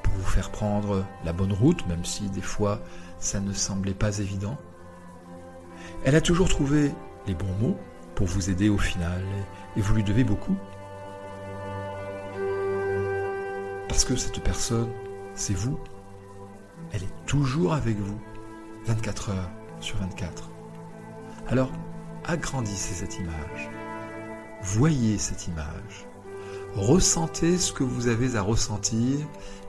pour 0.03 0.15
vous 0.15 0.31
faire 0.31 0.51
prendre 0.51 1.05
la 1.25 1.33
bonne 1.33 1.53
route, 1.53 1.87
même 1.87 2.05
si 2.05 2.29
des 2.31 2.41
fois 2.41 2.81
ça 3.19 3.41
ne 3.41 3.53
semblait 3.53 3.95
pas 3.95 4.19
évident. 4.19 4.57
Elle 6.05 6.17
a 6.17 6.21
toujours 6.21 6.49
trouvé 6.49 6.93
les 7.27 7.35
bons 7.35 7.55
mots 7.61 7.77
pour 8.15 8.27
vous 8.27 8.51
aider 8.51 8.69
au 8.69 8.79
final, 8.79 9.23
et 9.77 9.81
vous 9.81 9.95
lui 9.95 10.05
devez 10.05 10.25
beaucoup. 10.25 10.57
Parce 13.89 14.05
que 14.05 14.17
cette 14.17 14.43
personne, 14.43 14.91
c'est 15.35 15.55
vous. 15.55 15.79
Elle 16.93 17.03
est 17.03 17.27
toujours 17.27 17.75
avec 17.75 17.99
vous, 17.99 18.19
24 18.87 19.31
heures 19.31 19.51
sur 19.81 19.99
24. 19.99 20.51
Alors, 21.49 21.71
agrandissez 22.25 22.95
cette 22.95 23.19
image. 23.19 23.71
Voyez 24.63 25.19
cette 25.19 25.49
image. 25.49 26.07
Ressentez 26.75 27.59
ce 27.59 27.73
que 27.73 27.83
vous 27.83 28.07
avez 28.07 28.37
à 28.37 28.43
ressentir 28.43 29.19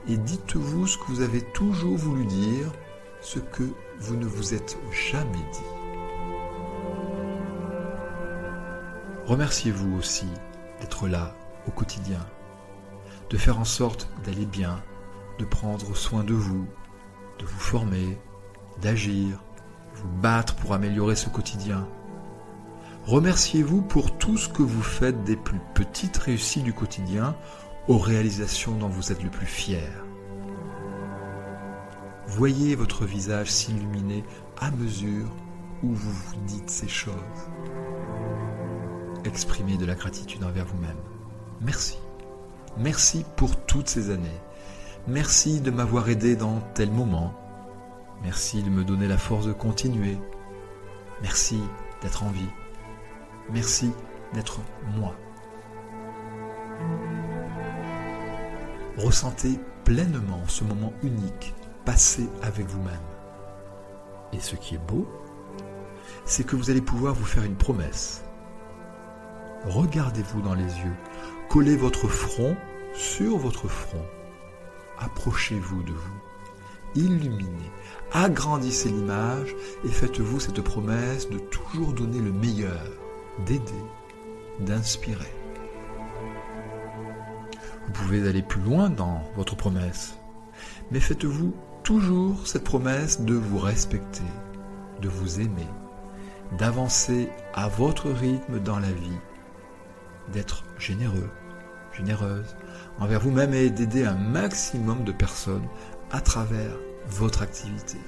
et 0.08 0.16
dites-vous 0.16 0.86
ce 0.86 0.98
que 0.98 1.04
vous 1.08 1.20
avez 1.20 1.42
toujours 1.42 1.96
voulu 1.96 2.24
dire, 2.26 2.70
ce 3.20 3.40
que 3.40 3.64
vous 3.98 4.16
ne 4.16 4.24
vous 4.24 4.54
êtes 4.54 4.78
jamais 4.92 5.44
dit. 5.52 5.84
Remerciez-vous 9.26 9.98
aussi 9.98 10.28
d'être 10.80 11.08
là 11.08 11.34
au 11.66 11.70
quotidien, 11.72 12.24
de 13.30 13.36
faire 13.36 13.58
en 13.58 13.64
sorte 13.64 14.08
d'aller 14.24 14.46
bien, 14.46 14.82
de 15.38 15.44
prendre 15.44 15.96
soin 15.96 16.22
de 16.22 16.34
vous, 16.34 16.66
de 17.40 17.44
vous 17.44 17.58
former, 17.58 18.16
d'agir, 18.80 19.42
vous 19.94 20.08
battre 20.20 20.54
pour 20.56 20.72
améliorer 20.72 21.16
ce 21.16 21.28
quotidien. 21.28 21.88
Remerciez-vous 23.06 23.82
pour 23.82 24.16
tout 24.16 24.38
ce 24.38 24.48
que 24.48 24.62
vous 24.62 24.82
faites 24.82 25.24
des 25.24 25.36
plus 25.36 25.60
petites 25.74 26.16
réussites 26.16 26.64
du 26.64 26.72
quotidien 26.72 27.36
aux 27.86 27.98
réalisations 27.98 28.72
dont 28.76 28.88
vous 28.88 29.12
êtes 29.12 29.22
le 29.22 29.30
plus 29.30 29.46
fier. 29.46 30.04
Voyez 32.26 32.74
votre 32.74 33.04
visage 33.04 33.50
s'illuminer 33.50 34.24
à 34.58 34.70
mesure 34.70 35.28
où 35.82 35.88
vous 35.92 36.12
vous 36.12 36.36
dites 36.46 36.70
ces 36.70 36.88
choses 36.88 37.14
exprimer 39.24 39.76
de 39.76 39.86
la 39.86 39.94
gratitude 39.94 40.44
envers 40.44 40.66
vous-même. 40.66 40.96
Merci. 41.60 41.98
Merci 42.76 43.24
pour 43.36 43.56
toutes 43.56 43.88
ces 43.88 44.10
années. 44.10 44.40
Merci 45.06 45.60
de 45.60 45.70
m'avoir 45.70 46.08
aidé 46.08 46.36
dans 46.36 46.60
tel 46.74 46.90
moment. 46.90 47.34
Merci 48.22 48.62
de 48.62 48.70
me 48.70 48.84
donner 48.84 49.08
la 49.08 49.18
force 49.18 49.46
de 49.46 49.52
continuer. 49.52 50.16
Merci 51.22 51.60
d'être 52.02 52.22
en 52.22 52.30
vie. 52.30 52.48
Merci 53.50 53.92
d'être 54.32 54.60
moi. 54.96 55.14
Ressentez 58.96 59.58
pleinement 59.84 60.42
ce 60.46 60.64
moment 60.64 60.92
unique 61.02 61.54
passé 61.84 62.28
avec 62.42 62.66
vous-même. 62.66 62.94
Et 64.32 64.40
ce 64.40 64.56
qui 64.56 64.76
est 64.76 64.86
beau, 64.86 65.08
c'est 66.24 66.44
que 66.44 66.56
vous 66.56 66.70
allez 66.70 66.80
pouvoir 66.80 67.14
vous 67.14 67.24
faire 67.24 67.44
une 67.44 67.56
promesse 67.56 68.24
regardez-vous 69.66 70.42
dans 70.42 70.54
les 70.54 70.62
yeux, 70.62 70.96
collez 71.48 71.76
votre 71.76 72.08
front 72.08 72.56
sur 72.94 73.38
votre 73.38 73.68
front, 73.68 74.04
approchez-vous 74.98 75.82
de 75.82 75.92
vous, 75.92 76.20
illuminez, 76.94 77.70
agrandissez 78.12 78.88
l'image 78.88 79.54
et 79.84 79.88
faites-vous 79.88 80.40
cette 80.40 80.60
promesse 80.60 81.28
de 81.28 81.38
toujours 81.38 81.92
donner 81.92 82.20
le 82.20 82.32
meilleur, 82.32 82.86
d'aider, 83.46 83.84
d'inspirer. 84.60 85.32
Vous 87.86 87.92
pouvez 87.92 88.28
aller 88.28 88.42
plus 88.42 88.62
loin 88.62 88.90
dans 88.90 89.22
votre 89.36 89.56
promesse, 89.56 90.16
mais 90.90 91.00
faites-vous 91.00 91.54
toujours 91.82 92.46
cette 92.46 92.64
promesse 92.64 93.20
de 93.20 93.34
vous 93.34 93.58
respecter, 93.58 94.24
de 95.00 95.08
vous 95.08 95.40
aimer, 95.40 95.68
d'avancer 96.58 97.28
à 97.52 97.68
votre 97.68 98.10
rythme 98.10 98.60
dans 98.60 98.78
la 98.78 98.90
vie 98.90 99.18
d'être 100.32 100.64
généreux, 100.78 101.30
généreuse 101.92 102.56
envers 102.98 103.20
vous-même 103.20 103.52
et 103.54 103.70
d'aider 103.70 104.04
un 104.06 104.14
maximum 104.14 105.04
de 105.04 105.12
personnes 105.12 105.66
à 106.10 106.20
travers 106.20 106.72
votre 107.06 107.42
activité, 107.42 107.98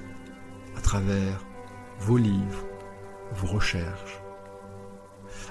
à 0.75 0.81
travers 0.81 1.45
vos 1.99 2.17
livres, 2.17 2.65
vos 3.33 3.47
recherches, 3.47 4.21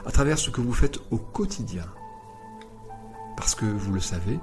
à 0.04 0.10
travers 0.10 0.38
ce 0.38 0.50
que 0.50 0.60
vous 0.60 0.72
faites 0.72 0.98
au 1.10 1.18
quotidien. 1.18 1.86
Parce 3.36 3.54
que 3.54 3.66
vous 3.66 3.92
le 3.92 4.00
savez, 4.00 4.38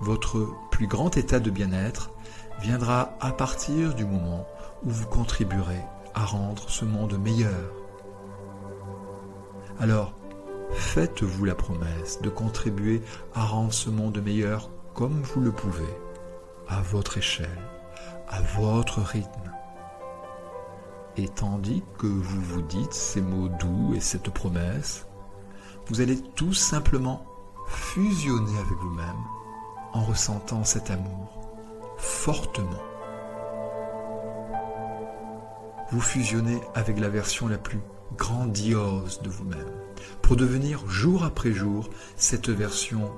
votre 0.00 0.48
plus 0.70 0.86
grand 0.86 1.16
état 1.16 1.40
de 1.40 1.50
bien-être 1.50 2.10
viendra 2.60 3.16
à 3.20 3.32
partir 3.32 3.94
du 3.94 4.04
moment 4.04 4.46
où 4.84 4.90
vous 4.90 5.06
contribuerez 5.06 5.82
à 6.14 6.24
rendre 6.24 6.68
ce 6.68 6.84
monde 6.84 7.18
meilleur. 7.18 7.72
Alors, 9.80 10.12
faites-vous 10.72 11.44
la 11.44 11.54
promesse 11.54 12.20
de 12.20 12.28
contribuer 12.28 13.02
à 13.34 13.44
rendre 13.44 13.72
ce 13.72 13.90
monde 13.90 14.20
meilleur 14.22 14.70
comme 14.94 15.22
vous 15.22 15.40
le 15.40 15.52
pouvez, 15.52 15.94
à 16.68 16.80
votre 16.80 17.18
échelle, 17.18 17.60
à 18.28 18.40
votre 18.58 19.00
rythme. 19.00 19.52
Et 21.20 21.26
tandis 21.26 21.82
que 21.98 22.06
vous 22.06 22.40
vous 22.40 22.62
dites 22.62 22.92
ces 22.92 23.20
mots 23.20 23.48
doux 23.48 23.92
et 23.92 24.00
cette 24.00 24.30
promesse, 24.30 25.04
vous 25.88 26.00
allez 26.00 26.20
tout 26.36 26.54
simplement 26.54 27.26
fusionner 27.66 28.56
avec 28.56 28.78
vous-même 28.78 29.24
en 29.94 30.04
ressentant 30.04 30.62
cet 30.62 30.92
amour 30.92 31.50
fortement. 31.96 32.82
Vous 35.90 36.00
fusionnez 36.00 36.60
avec 36.76 37.00
la 37.00 37.08
version 37.08 37.48
la 37.48 37.58
plus 37.58 37.80
grandiose 38.16 39.20
de 39.20 39.28
vous-même 39.28 39.72
pour 40.22 40.36
devenir 40.36 40.88
jour 40.88 41.24
après 41.24 41.52
jour 41.52 41.90
cette 42.16 42.48
version 42.48 43.10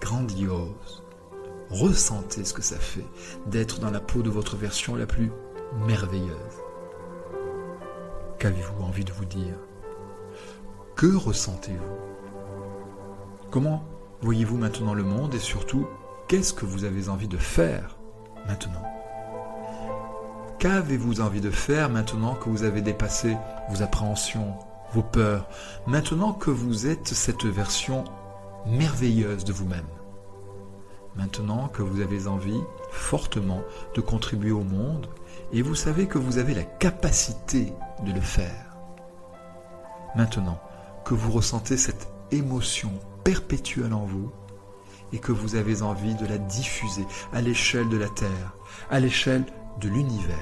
grandiose. 0.00 1.04
Ressentez 1.70 2.44
ce 2.44 2.54
que 2.54 2.62
ça 2.62 2.78
fait 2.80 3.06
d'être 3.46 3.78
dans 3.78 3.92
la 3.92 4.00
peau 4.00 4.22
de 4.22 4.30
votre 4.30 4.56
version 4.56 4.96
la 4.96 5.06
plus 5.06 5.30
merveilleuse. 5.86 6.65
Qu'avez-vous 8.38 8.82
envie 8.82 9.04
de 9.04 9.12
vous 9.12 9.24
dire? 9.24 9.54
Que 10.94 11.14
ressentez-vous? 11.14 11.96
Comment 13.50 13.82
voyez-vous 14.20 14.58
maintenant 14.58 14.92
le 14.92 15.04
monde 15.04 15.34
et 15.34 15.38
surtout, 15.38 15.86
qu'est-ce 16.28 16.52
que 16.52 16.66
vous 16.66 16.84
avez 16.84 17.08
envie 17.08 17.28
de 17.28 17.38
faire 17.38 17.96
maintenant? 18.46 18.82
Qu'avez-vous 20.58 21.22
envie 21.22 21.40
de 21.40 21.50
faire 21.50 21.88
maintenant 21.88 22.34
que 22.34 22.50
vous 22.50 22.62
avez 22.62 22.82
dépassé 22.82 23.36
vos 23.70 23.82
appréhensions, 23.82 24.54
vos 24.92 25.02
peurs, 25.02 25.48
maintenant 25.86 26.32
que 26.32 26.50
vous 26.50 26.86
êtes 26.86 27.08
cette 27.08 27.44
version 27.44 28.04
merveilleuse 28.66 29.44
de 29.44 29.52
vous-même? 29.52 29.95
Maintenant 31.16 31.68
que 31.68 31.82
vous 31.82 32.00
avez 32.00 32.26
envie 32.26 32.60
fortement 32.90 33.62
de 33.94 34.00
contribuer 34.00 34.52
au 34.52 34.62
monde 34.62 35.08
et 35.52 35.62
vous 35.62 35.74
savez 35.74 36.06
que 36.06 36.18
vous 36.18 36.38
avez 36.38 36.54
la 36.54 36.62
capacité 36.64 37.72
de 38.04 38.12
le 38.12 38.20
faire. 38.20 38.76
Maintenant 40.14 40.60
que 41.04 41.14
vous 41.14 41.32
ressentez 41.32 41.76
cette 41.76 42.08
émotion 42.30 42.92
perpétuelle 43.24 43.94
en 43.94 44.04
vous 44.04 44.30
et 45.12 45.18
que 45.18 45.32
vous 45.32 45.54
avez 45.54 45.82
envie 45.82 46.14
de 46.16 46.26
la 46.26 46.38
diffuser 46.38 47.06
à 47.32 47.40
l'échelle 47.40 47.88
de 47.88 47.96
la 47.96 48.08
Terre, 48.08 48.54
à 48.90 49.00
l'échelle 49.00 49.44
de 49.80 49.88
l'univers. 49.88 50.36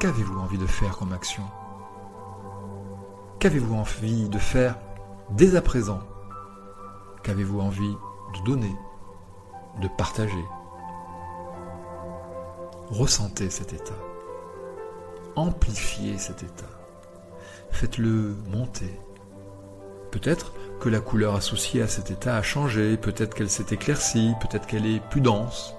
Qu'avez-vous 0.00 0.38
envie 0.38 0.58
de 0.58 0.66
faire 0.66 0.98
comme 0.98 1.12
action? 1.12 1.44
Qu'avez-vous 3.38 3.74
envie 3.74 4.28
de 4.28 4.38
faire 4.38 4.76
dès 5.30 5.56
à 5.56 5.62
présent 5.62 6.00
Qu'avez-vous 7.22 7.60
envie 7.60 7.96
de 8.34 8.44
donner, 8.44 8.76
de 9.80 9.88
partager? 9.88 10.44
Ressentez 12.90 13.48
cet 13.48 13.72
état. 13.72 13.98
Amplifiez 15.36 16.18
cet 16.18 16.42
état. 16.42 16.68
Faites-le 17.70 18.36
monter. 18.52 19.00
Peut-être 20.10 20.52
que 20.80 20.90
la 20.90 21.00
couleur 21.00 21.34
associée 21.34 21.80
à 21.80 21.88
cet 21.88 22.10
état 22.10 22.36
a 22.36 22.42
changé, 22.42 22.98
peut-être 22.98 23.34
qu'elle 23.34 23.50
s'est 23.50 23.72
éclaircie, 23.72 24.34
peut-être 24.40 24.66
qu'elle 24.66 24.86
est 24.86 25.00
plus 25.08 25.22
dense. 25.22 25.74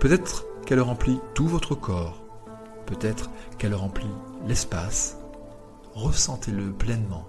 Peut-être 0.00 0.46
qu'elle 0.64 0.80
remplit 0.80 1.20
tout 1.34 1.46
votre 1.46 1.74
corps. 1.74 2.22
Peut-être 2.86 3.30
qu'elle 3.58 3.74
remplit 3.74 4.10
l'espace. 4.46 5.18
Ressentez-le 5.94 6.72
pleinement. 6.72 7.26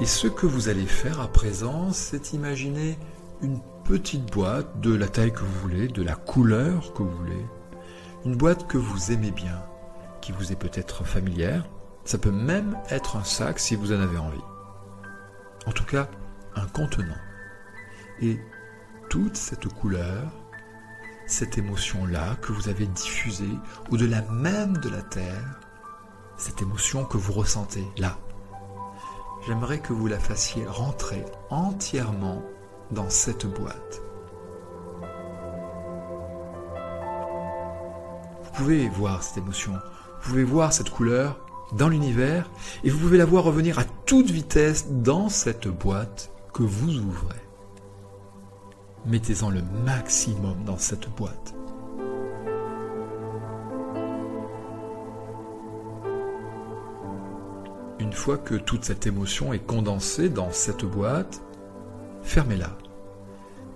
Et 0.00 0.06
ce 0.06 0.26
que 0.26 0.46
vous 0.46 0.68
allez 0.68 0.86
faire 0.86 1.20
à 1.20 1.28
présent, 1.28 1.92
c'est 1.92 2.32
imaginer 2.32 2.98
une 3.42 3.60
petite 3.84 4.32
boîte 4.32 4.80
de 4.80 4.92
la 4.92 5.06
taille 5.06 5.32
que 5.32 5.40
vous 5.40 5.60
voulez, 5.60 5.86
de 5.86 6.02
la 6.02 6.16
couleur 6.16 6.92
que 6.94 7.04
vous 7.04 7.16
voulez. 7.16 7.46
Une 8.24 8.34
boîte 8.34 8.66
que 8.66 8.76
vous 8.76 9.12
aimez 9.12 9.30
bien, 9.30 9.62
qui 10.20 10.32
vous 10.32 10.50
est 10.50 10.56
peut-être 10.56 11.04
familière. 11.04 11.68
Ça 12.04 12.18
peut 12.18 12.32
même 12.32 12.76
être 12.90 13.16
un 13.16 13.24
sac 13.24 13.60
si 13.60 13.76
vous 13.76 13.92
en 13.92 14.00
avez 14.00 14.18
envie. 14.18 14.42
En 15.66 15.72
tout 15.72 15.84
cas, 15.84 16.08
un 16.56 16.66
contenant. 16.66 17.14
Et 18.20 18.40
toute 19.08 19.36
cette 19.36 19.68
couleur, 19.68 20.32
cette 21.26 21.56
émotion-là 21.56 22.36
que 22.42 22.52
vous 22.52 22.68
avez 22.68 22.86
diffusée 22.86 23.58
au-delà 23.90 24.22
même 24.22 24.76
de 24.78 24.88
la 24.88 25.02
terre, 25.02 25.60
cette 26.36 26.62
émotion 26.62 27.04
que 27.04 27.16
vous 27.16 27.32
ressentez 27.32 27.86
là. 27.96 28.18
J'aimerais 29.46 29.78
que 29.78 29.92
vous 29.92 30.06
la 30.06 30.18
fassiez 30.18 30.66
rentrer 30.66 31.24
entièrement 31.50 32.42
dans 32.90 33.10
cette 33.10 33.46
boîte. 33.46 34.02
Vous 38.44 38.50
pouvez 38.54 38.88
voir 38.88 39.22
cette 39.22 39.38
émotion, 39.38 39.72
vous 39.72 40.30
pouvez 40.30 40.44
voir 40.44 40.72
cette 40.72 40.90
couleur 40.90 41.38
dans 41.72 41.88
l'univers 41.88 42.50
et 42.84 42.90
vous 42.90 42.98
pouvez 42.98 43.18
la 43.18 43.24
voir 43.24 43.44
revenir 43.44 43.78
à 43.78 43.84
toute 43.84 44.30
vitesse 44.30 44.86
dans 44.90 45.28
cette 45.28 45.68
boîte 45.68 46.30
que 46.52 46.62
vous 46.62 46.98
ouvrez. 46.98 47.42
Mettez-en 49.06 49.50
le 49.50 49.62
maximum 49.84 50.64
dans 50.64 50.78
cette 50.78 51.10
boîte. 51.14 51.54
Fois 58.14 58.38
que 58.38 58.54
toute 58.54 58.84
cette 58.84 59.06
émotion 59.06 59.52
est 59.52 59.66
condensée 59.66 60.28
dans 60.28 60.50
cette 60.50 60.84
boîte, 60.84 61.42
fermez-la 62.22 62.70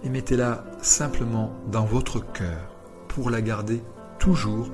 et 0.05 0.09
mettez-la 0.09 0.65
simplement 0.81 1.53
dans 1.71 1.85
votre 1.85 2.21
cœur 2.33 2.77
pour 3.09 3.31
la 3.31 3.41
garder 3.41 3.83
toujours 4.19 4.69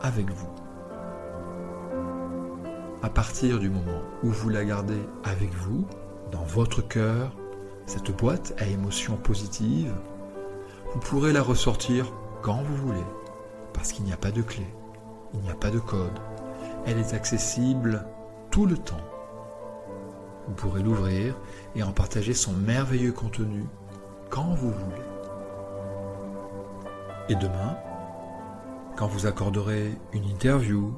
avec 0.00 0.30
vous. 0.30 0.48
À 3.02 3.10
partir 3.10 3.58
du 3.58 3.68
moment 3.68 4.02
où 4.22 4.28
vous 4.28 4.48
la 4.48 4.64
gardez 4.64 5.02
avec 5.24 5.52
vous, 5.54 5.84
dans 6.30 6.44
votre 6.44 6.86
cœur, 6.86 7.32
cette 7.86 8.16
boîte 8.16 8.54
à 8.58 8.66
émotions 8.66 9.16
positives, 9.16 9.94
vous 10.92 11.00
pourrez 11.00 11.32
la 11.32 11.42
ressortir 11.42 12.12
quand 12.42 12.62
vous 12.62 12.76
voulez, 12.76 13.04
parce 13.72 13.92
qu'il 13.92 14.04
n'y 14.04 14.12
a 14.12 14.16
pas 14.16 14.30
de 14.30 14.42
clé, 14.42 14.66
il 15.34 15.40
n'y 15.40 15.50
a 15.50 15.54
pas 15.54 15.70
de 15.70 15.80
code. 15.80 16.18
Elle 16.86 16.98
est 16.98 17.14
accessible 17.14 18.04
tout 18.52 18.66
le 18.66 18.76
temps. 18.76 19.00
Vous 20.46 20.54
pourrez 20.54 20.82
l'ouvrir 20.82 21.34
et 21.74 21.82
en 21.82 21.90
partager 21.90 22.34
son 22.34 22.52
merveilleux 22.52 23.12
contenu 23.12 23.64
quand 24.28 24.54
vous 24.54 24.70
voulez. 24.70 25.02
Et 27.28 27.34
demain, 27.34 27.76
quand 28.96 29.06
vous 29.06 29.26
accorderez 29.26 29.96
une 30.12 30.24
interview, 30.24 30.94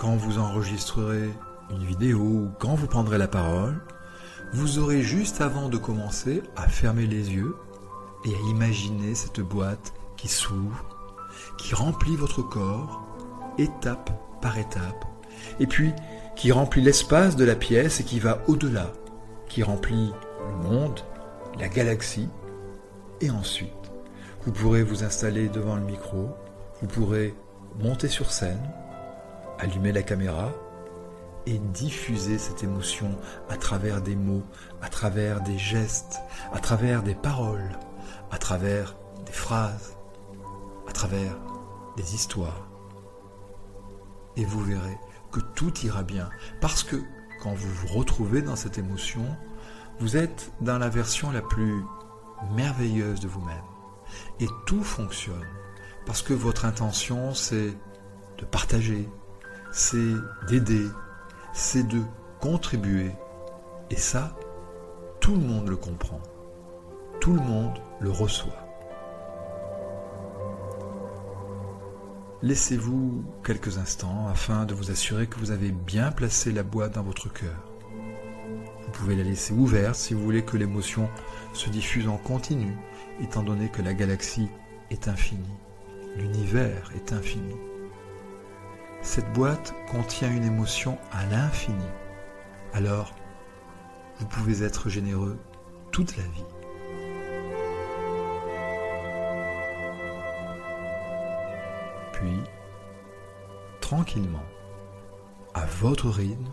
quand 0.00 0.16
vous 0.16 0.38
enregistrerez 0.38 1.30
une 1.70 1.84
vidéo 1.84 2.48
quand 2.58 2.74
vous 2.74 2.86
prendrez 2.86 3.18
la 3.18 3.28
parole, 3.28 3.80
vous 4.52 4.78
aurez 4.78 5.02
juste 5.02 5.40
avant 5.40 5.68
de 5.68 5.76
commencer 5.76 6.42
à 6.56 6.68
fermer 6.68 7.06
les 7.06 7.32
yeux 7.32 7.54
et 8.24 8.34
à 8.34 8.48
imaginer 8.48 9.14
cette 9.14 9.40
boîte 9.40 9.92
qui 10.16 10.28
s'ouvre, 10.28 10.86
qui 11.58 11.74
remplit 11.74 12.16
votre 12.16 12.42
corps, 12.42 13.02
étape 13.58 14.10
par 14.40 14.56
étape, 14.58 15.04
et 15.60 15.66
puis 15.66 15.92
qui 16.36 16.52
remplit 16.52 16.82
l'espace 16.82 17.36
de 17.36 17.44
la 17.44 17.54
pièce 17.54 18.00
et 18.00 18.04
qui 18.04 18.18
va 18.18 18.42
au-delà, 18.48 18.92
qui 19.48 19.62
remplit 19.62 20.12
le 20.46 20.68
monde, 20.68 21.00
la 21.58 21.68
galaxie, 21.68 22.28
et 23.20 23.30
ensuite, 23.30 23.70
vous 24.42 24.52
pourrez 24.52 24.82
vous 24.82 25.04
installer 25.04 25.48
devant 25.48 25.76
le 25.76 25.82
micro, 25.82 26.30
vous 26.80 26.88
pourrez 26.88 27.34
monter 27.80 28.08
sur 28.08 28.30
scène, 28.30 28.60
allumer 29.58 29.92
la 29.92 30.02
caméra 30.02 30.52
et 31.46 31.58
diffuser 31.58 32.38
cette 32.38 32.64
émotion 32.64 33.16
à 33.48 33.56
travers 33.56 34.00
des 34.00 34.16
mots, 34.16 34.42
à 34.82 34.88
travers 34.88 35.40
des 35.40 35.58
gestes, 35.58 36.20
à 36.52 36.58
travers 36.58 37.02
des 37.02 37.14
paroles, 37.14 37.78
à 38.30 38.38
travers 38.38 38.96
des 39.26 39.32
phrases, 39.32 39.96
à 40.88 40.92
travers 40.92 41.36
des 41.96 42.14
histoires. 42.14 42.68
Et 44.36 44.44
vous 44.44 44.60
verrez 44.64 44.98
tout 45.40 45.72
ira 45.80 46.02
bien, 46.02 46.28
parce 46.60 46.82
que 46.82 46.96
quand 47.42 47.54
vous 47.54 47.68
vous 47.68 47.88
retrouvez 47.88 48.42
dans 48.42 48.56
cette 48.56 48.78
émotion, 48.78 49.24
vous 50.00 50.16
êtes 50.16 50.52
dans 50.60 50.78
la 50.78 50.88
version 50.88 51.30
la 51.30 51.42
plus 51.42 51.82
merveilleuse 52.56 53.20
de 53.20 53.28
vous-même. 53.28 53.56
Et 54.40 54.48
tout 54.66 54.82
fonctionne, 54.82 55.46
parce 56.06 56.22
que 56.22 56.34
votre 56.34 56.64
intention, 56.64 57.34
c'est 57.34 57.76
de 58.38 58.44
partager, 58.44 59.08
c'est 59.72 60.14
d'aider, 60.48 60.88
c'est 61.52 61.86
de 61.86 62.00
contribuer. 62.40 63.12
Et 63.90 63.96
ça, 63.96 64.36
tout 65.20 65.34
le 65.34 65.40
monde 65.40 65.68
le 65.68 65.76
comprend. 65.76 66.20
Tout 67.20 67.32
le 67.32 67.40
monde 67.40 67.78
le 68.00 68.10
reçoit. 68.10 68.63
Laissez-vous 72.44 73.24
quelques 73.42 73.78
instants 73.78 74.28
afin 74.28 74.66
de 74.66 74.74
vous 74.74 74.90
assurer 74.90 75.26
que 75.28 75.38
vous 75.38 75.50
avez 75.50 75.70
bien 75.70 76.12
placé 76.12 76.52
la 76.52 76.62
boîte 76.62 76.96
dans 76.96 77.02
votre 77.02 77.32
cœur. 77.32 77.56
Vous 78.84 78.92
pouvez 78.92 79.16
la 79.16 79.22
laisser 79.22 79.54
ouverte 79.54 79.94
si 79.94 80.12
vous 80.12 80.20
voulez 80.20 80.44
que 80.44 80.58
l'émotion 80.58 81.08
se 81.54 81.70
diffuse 81.70 82.06
en 82.06 82.18
continu, 82.18 82.76
étant 83.22 83.42
donné 83.42 83.70
que 83.70 83.80
la 83.80 83.94
galaxie 83.94 84.50
est 84.90 85.08
infinie, 85.08 85.56
l'univers 86.18 86.92
est 86.94 87.14
infini. 87.14 87.54
Cette 89.00 89.32
boîte 89.32 89.74
contient 89.90 90.30
une 90.30 90.44
émotion 90.44 90.98
à 91.12 91.24
l'infini. 91.24 91.88
Alors, 92.74 93.14
vous 94.18 94.26
pouvez 94.26 94.62
être 94.64 94.90
généreux 94.90 95.38
toute 95.92 96.18
la 96.18 96.24
vie. 96.24 96.63
Tranquillement, 103.94 104.42
à 105.54 105.66
votre 105.66 106.08
rythme, 106.08 106.50